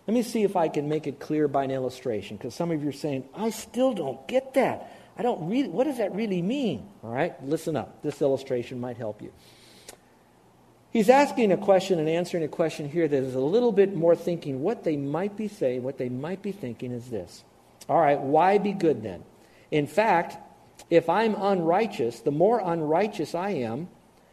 Let 0.06 0.14
me 0.14 0.22
see 0.22 0.42
if 0.42 0.54
I 0.54 0.68
can 0.68 0.88
make 0.88 1.06
it 1.06 1.18
clear 1.18 1.48
by 1.48 1.64
an 1.64 1.70
illustration, 1.70 2.36
because 2.36 2.54
some 2.54 2.70
of 2.70 2.82
you 2.82 2.90
are 2.90 2.92
saying, 2.92 3.24
I 3.34 3.50
still 3.50 3.94
don't 3.94 4.28
get 4.28 4.54
that. 4.54 4.92
I 5.16 5.22
don't 5.22 5.48
really, 5.48 5.68
what 5.68 5.84
does 5.84 5.98
that 5.98 6.14
really 6.14 6.42
mean? 6.42 6.88
All 7.02 7.10
right, 7.10 7.42
listen 7.42 7.76
up. 7.76 8.02
This 8.02 8.20
illustration 8.20 8.80
might 8.80 8.98
help 8.98 9.22
you. 9.22 9.32
He's 10.94 11.10
asking 11.10 11.50
a 11.50 11.56
question 11.56 11.98
and 11.98 12.08
answering 12.08 12.44
a 12.44 12.48
question 12.48 12.88
here 12.88 13.08
that 13.08 13.16
is 13.16 13.34
a 13.34 13.40
little 13.40 13.72
bit 13.72 13.96
more 13.96 14.14
thinking. 14.14 14.62
What 14.62 14.84
they 14.84 14.96
might 14.96 15.36
be 15.36 15.48
saying, 15.48 15.82
what 15.82 15.98
they 15.98 16.08
might 16.08 16.40
be 16.40 16.52
thinking 16.52 16.92
is 16.92 17.10
this. 17.10 17.42
All 17.88 18.00
right, 18.00 18.18
why 18.18 18.58
be 18.58 18.72
good 18.72 19.02
then? 19.02 19.24
In 19.72 19.88
fact, 19.88 20.38
if 20.90 21.08
I'm 21.08 21.34
unrighteous, 21.34 22.20
the 22.20 22.30
more 22.30 22.60
unrighteous 22.60 23.34
I 23.34 23.50
am, 23.50 23.88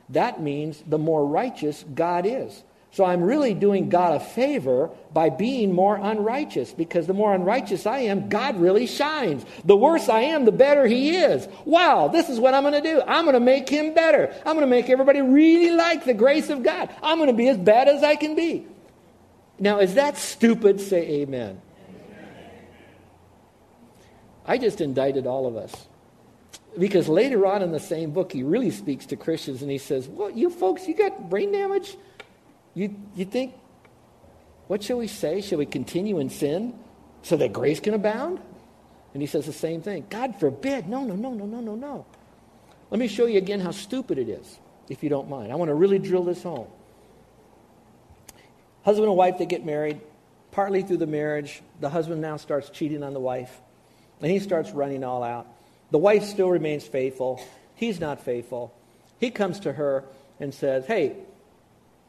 that 0.09 0.39
means 0.39 0.83
the 0.85 0.99
more 0.99 1.25
righteous 1.25 1.83
God 1.95 2.27
is. 2.27 2.63
So 2.93 3.05
I'm 3.05 3.23
really 3.23 3.53
doing 3.53 3.87
God 3.87 4.15
a 4.15 4.19
favor 4.19 4.89
by 5.13 5.29
being 5.29 5.73
more 5.73 5.95
unrighteous 5.95 6.73
because 6.73 7.07
the 7.07 7.13
more 7.13 7.33
unrighteous 7.33 7.85
I 7.85 7.99
am, 7.99 8.27
God 8.27 8.59
really 8.59 8.85
shines. 8.85 9.45
The 9.63 9.77
worse 9.77 10.09
I 10.09 10.21
am, 10.21 10.43
the 10.43 10.51
better 10.51 10.85
He 10.85 11.15
is. 11.15 11.47
Wow, 11.63 12.09
this 12.09 12.27
is 12.27 12.37
what 12.37 12.53
I'm 12.53 12.63
going 12.63 12.73
to 12.73 12.81
do. 12.81 13.01
I'm 13.07 13.23
going 13.23 13.35
to 13.35 13.39
make 13.39 13.69
Him 13.69 13.93
better. 13.93 14.33
I'm 14.39 14.55
going 14.55 14.59
to 14.59 14.67
make 14.67 14.89
everybody 14.89 15.21
really 15.21 15.71
like 15.71 16.03
the 16.03 16.13
grace 16.13 16.49
of 16.49 16.63
God. 16.63 16.89
I'm 17.01 17.17
going 17.17 17.29
to 17.29 17.35
be 17.35 17.47
as 17.47 17.57
bad 17.57 17.87
as 17.87 18.03
I 18.03 18.17
can 18.17 18.35
be. 18.35 18.67
Now, 19.57 19.79
is 19.79 19.93
that 19.93 20.17
stupid? 20.17 20.81
Say 20.81 21.21
amen. 21.21 21.61
I 24.45 24.57
just 24.57 24.81
indicted 24.81 25.27
all 25.27 25.47
of 25.47 25.55
us. 25.55 25.87
Because 26.77 27.07
later 27.07 27.45
on 27.45 27.61
in 27.61 27.71
the 27.71 27.79
same 27.79 28.11
book, 28.11 28.33
he 28.33 28.43
really 28.43 28.71
speaks 28.71 29.05
to 29.07 29.15
Christians 29.15 29.61
and 29.61 29.71
he 29.71 29.77
says, 29.77 30.09
Well, 30.09 30.29
you 30.29 30.49
folks, 30.49 30.87
you 30.87 30.95
got 30.95 31.29
brain 31.29 31.51
damage? 31.51 31.95
You, 32.73 32.95
you 33.15 33.25
think, 33.25 33.53
what 34.67 34.83
shall 34.83 34.97
we 34.97 35.07
say? 35.07 35.41
Shall 35.41 35.57
we 35.57 35.65
continue 35.65 36.19
in 36.19 36.29
sin 36.29 36.73
so 37.23 37.37
that 37.37 37.51
grace 37.51 37.79
can 37.79 37.93
abound? 37.93 38.39
And 39.13 39.21
he 39.21 39.27
says 39.27 39.45
the 39.45 39.53
same 39.53 39.81
thing. 39.81 40.05
God 40.09 40.39
forbid. 40.39 40.87
No, 40.87 41.03
no, 41.03 41.15
no, 41.15 41.33
no, 41.33 41.45
no, 41.45 41.59
no, 41.59 41.75
no. 41.75 42.05
Let 42.89 42.99
me 42.99 43.07
show 43.07 43.25
you 43.25 43.37
again 43.37 43.59
how 43.59 43.71
stupid 43.71 44.17
it 44.17 44.29
is, 44.29 44.59
if 44.89 45.03
you 45.03 45.09
don't 45.09 45.29
mind. 45.29 45.51
I 45.51 45.55
want 45.55 45.69
to 45.69 45.75
really 45.75 45.99
drill 45.99 46.23
this 46.23 46.43
home. 46.43 46.67
Husband 48.83 49.07
and 49.07 49.15
wife, 49.15 49.37
they 49.37 49.45
get 49.45 49.65
married. 49.65 50.01
Partly 50.51 50.81
through 50.81 50.97
the 50.97 51.07
marriage, 51.07 51.61
the 51.79 51.89
husband 51.89 52.21
now 52.21 52.37
starts 52.37 52.69
cheating 52.69 53.03
on 53.03 53.13
the 53.13 53.19
wife, 53.19 53.61
and 54.21 54.29
he 54.29 54.39
starts 54.39 54.71
running 54.71 55.03
all 55.03 55.23
out. 55.23 55.47
The 55.91 55.97
wife 55.97 56.23
still 56.23 56.49
remains 56.49 56.85
faithful. 56.85 57.41
He's 57.75 57.99
not 57.99 58.21
faithful. 58.21 58.73
He 59.19 59.31
comes 59.31 59.61
to 59.61 59.73
her 59.73 60.03
and 60.39 60.53
says, 60.53 60.85
Hey, 60.85 61.15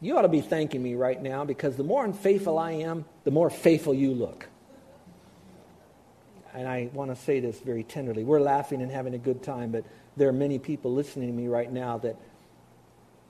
you 0.03 0.19
ought 0.19 0.23
to 0.23 0.29
be 0.29 0.41
thanking 0.41 0.83
me 0.83 0.95
right 0.95 1.23
now 1.23 1.45
because 1.45 1.77
the 1.77 1.85
more 1.85 2.05
unfaithful 2.05 2.59
I 2.59 2.73
am, 2.73 3.05
the 3.23 3.31
more 3.31 3.49
faithful 3.49 3.95
you 3.95 4.13
look. 4.13 4.49
and 6.53 6.69
I 6.69 6.91
want 6.93 7.15
to 7.15 7.17
say 7.17 7.39
this 7.41 7.59
very 7.61 7.85
tenderly. 7.85 8.25
We're 8.25 8.41
laughing 8.41 8.83
and 8.83 8.91
having 8.91 9.15
a 9.15 9.19
good 9.19 9.43
time, 9.43 9.71
but 9.71 9.85
there 10.17 10.29
are 10.29 10.33
many 10.35 10.59
people 10.59 10.93
listening 10.93 11.29
to 11.29 11.33
me 11.33 11.47
right 11.47 11.73
now 11.73 11.99
that 11.99 12.17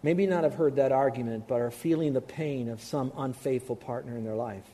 maybe 0.03 0.27
not 0.27 0.45
have 0.45 0.55
heard 0.55 0.77
that 0.77 0.93
argument, 0.93 1.47
but 1.47 1.61
are 1.61 1.71
feeling 1.71 2.15
the 2.15 2.23
pain 2.23 2.71
of 2.71 2.83
some 2.83 3.13
unfaithful 3.17 3.77
partner 3.77 4.17
in 4.17 4.25
their 4.25 4.35
life. 4.35 4.65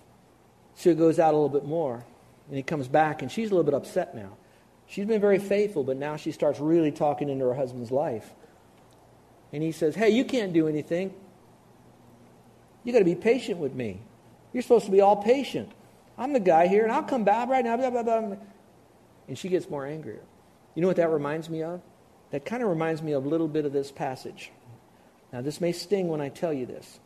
So 0.76 0.90
he 0.90 0.96
goes 0.96 1.18
out 1.18 1.34
a 1.34 1.36
little 1.36 1.48
bit 1.48 1.66
more, 1.66 2.04
and 2.46 2.56
he 2.56 2.62
comes 2.62 2.86
back, 2.86 3.22
and 3.22 3.30
she's 3.30 3.50
a 3.50 3.54
little 3.54 3.64
bit 3.64 3.74
upset 3.74 4.14
now. 4.14 4.36
She's 4.86 5.04
been 5.04 5.20
very 5.20 5.40
faithful, 5.40 5.82
but 5.82 5.96
now 5.96 6.16
she 6.16 6.30
starts 6.30 6.60
really 6.60 6.92
talking 6.92 7.28
into 7.28 7.44
her 7.44 7.54
husband's 7.54 7.90
life. 7.90 8.32
And 9.52 9.62
he 9.64 9.72
says, 9.72 9.96
Hey, 9.96 10.10
you 10.10 10.24
can't 10.24 10.52
do 10.52 10.68
anything. 10.68 11.12
You 12.88 12.92
got 12.92 13.00
to 13.00 13.04
be 13.04 13.14
patient 13.14 13.58
with 13.58 13.74
me. 13.74 14.00
You're 14.54 14.62
supposed 14.62 14.86
to 14.86 14.90
be 14.90 15.02
all 15.02 15.16
patient. 15.16 15.70
I'm 16.16 16.32
the 16.32 16.40
guy 16.40 16.68
here, 16.68 16.84
and 16.84 16.90
I'll 16.90 17.02
come 17.02 17.22
back 17.22 17.50
right 17.50 17.62
now. 17.62 17.76
Blah, 17.76 17.90
blah, 17.90 18.02
blah. 18.02 18.36
And 19.28 19.36
she 19.36 19.50
gets 19.50 19.68
more 19.68 19.84
angrier. 19.84 20.22
You 20.74 20.80
know 20.80 20.88
what 20.88 20.96
that 20.96 21.10
reminds 21.10 21.50
me 21.50 21.62
of? 21.62 21.82
That 22.30 22.46
kind 22.46 22.62
of 22.62 22.70
reminds 22.70 23.02
me 23.02 23.12
of 23.12 23.26
a 23.26 23.28
little 23.28 23.46
bit 23.46 23.66
of 23.66 23.74
this 23.74 23.92
passage. 23.92 24.50
Now, 25.34 25.42
this 25.42 25.60
may 25.60 25.72
sting 25.72 26.08
when 26.08 26.22
I 26.22 26.30
tell 26.30 26.50
you 26.50 26.64
this. 26.64 26.98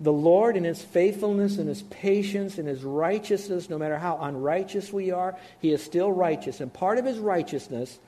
The 0.00 0.12
Lord, 0.12 0.54
in 0.54 0.64
His 0.64 0.82
faithfulness 0.82 1.56
and 1.56 1.66
His 1.66 1.80
patience 1.80 2.58
and 2.58 2.68
His 2.68 2.84
righteousness, 2.84 3.70
no 3.70 3.78
matter 3.78 3.96
how 3.96 4.18
unrighteous 4.20 4.92
we 4.92 5.12
are, 5.12 5.38
He 5.62 5.72
is 5.72 5.82
still 5.82 6.12
righteous. 6.12 6.60
And 6.60 6.70
part 6.70 6.98
of 6.98 7.06
His 7.06 7.18
righteousness 7.18 7.98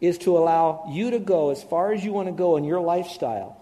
is 0.00 0.16
to 0.18 0.38
allow 0.38 0.88
you 0.92 1.10
to 1.10 1.18
go 1.18 1.50
as 1.50 1.60
far 1.60 1.92
as 1.92 2.04
you 2.04 2.12
want 2.12 2.28
to 2.28 2.32
go 2.32 2.56
in 2.56 2.62
your 2.62 2.80
lifestyle. 2.80 3.61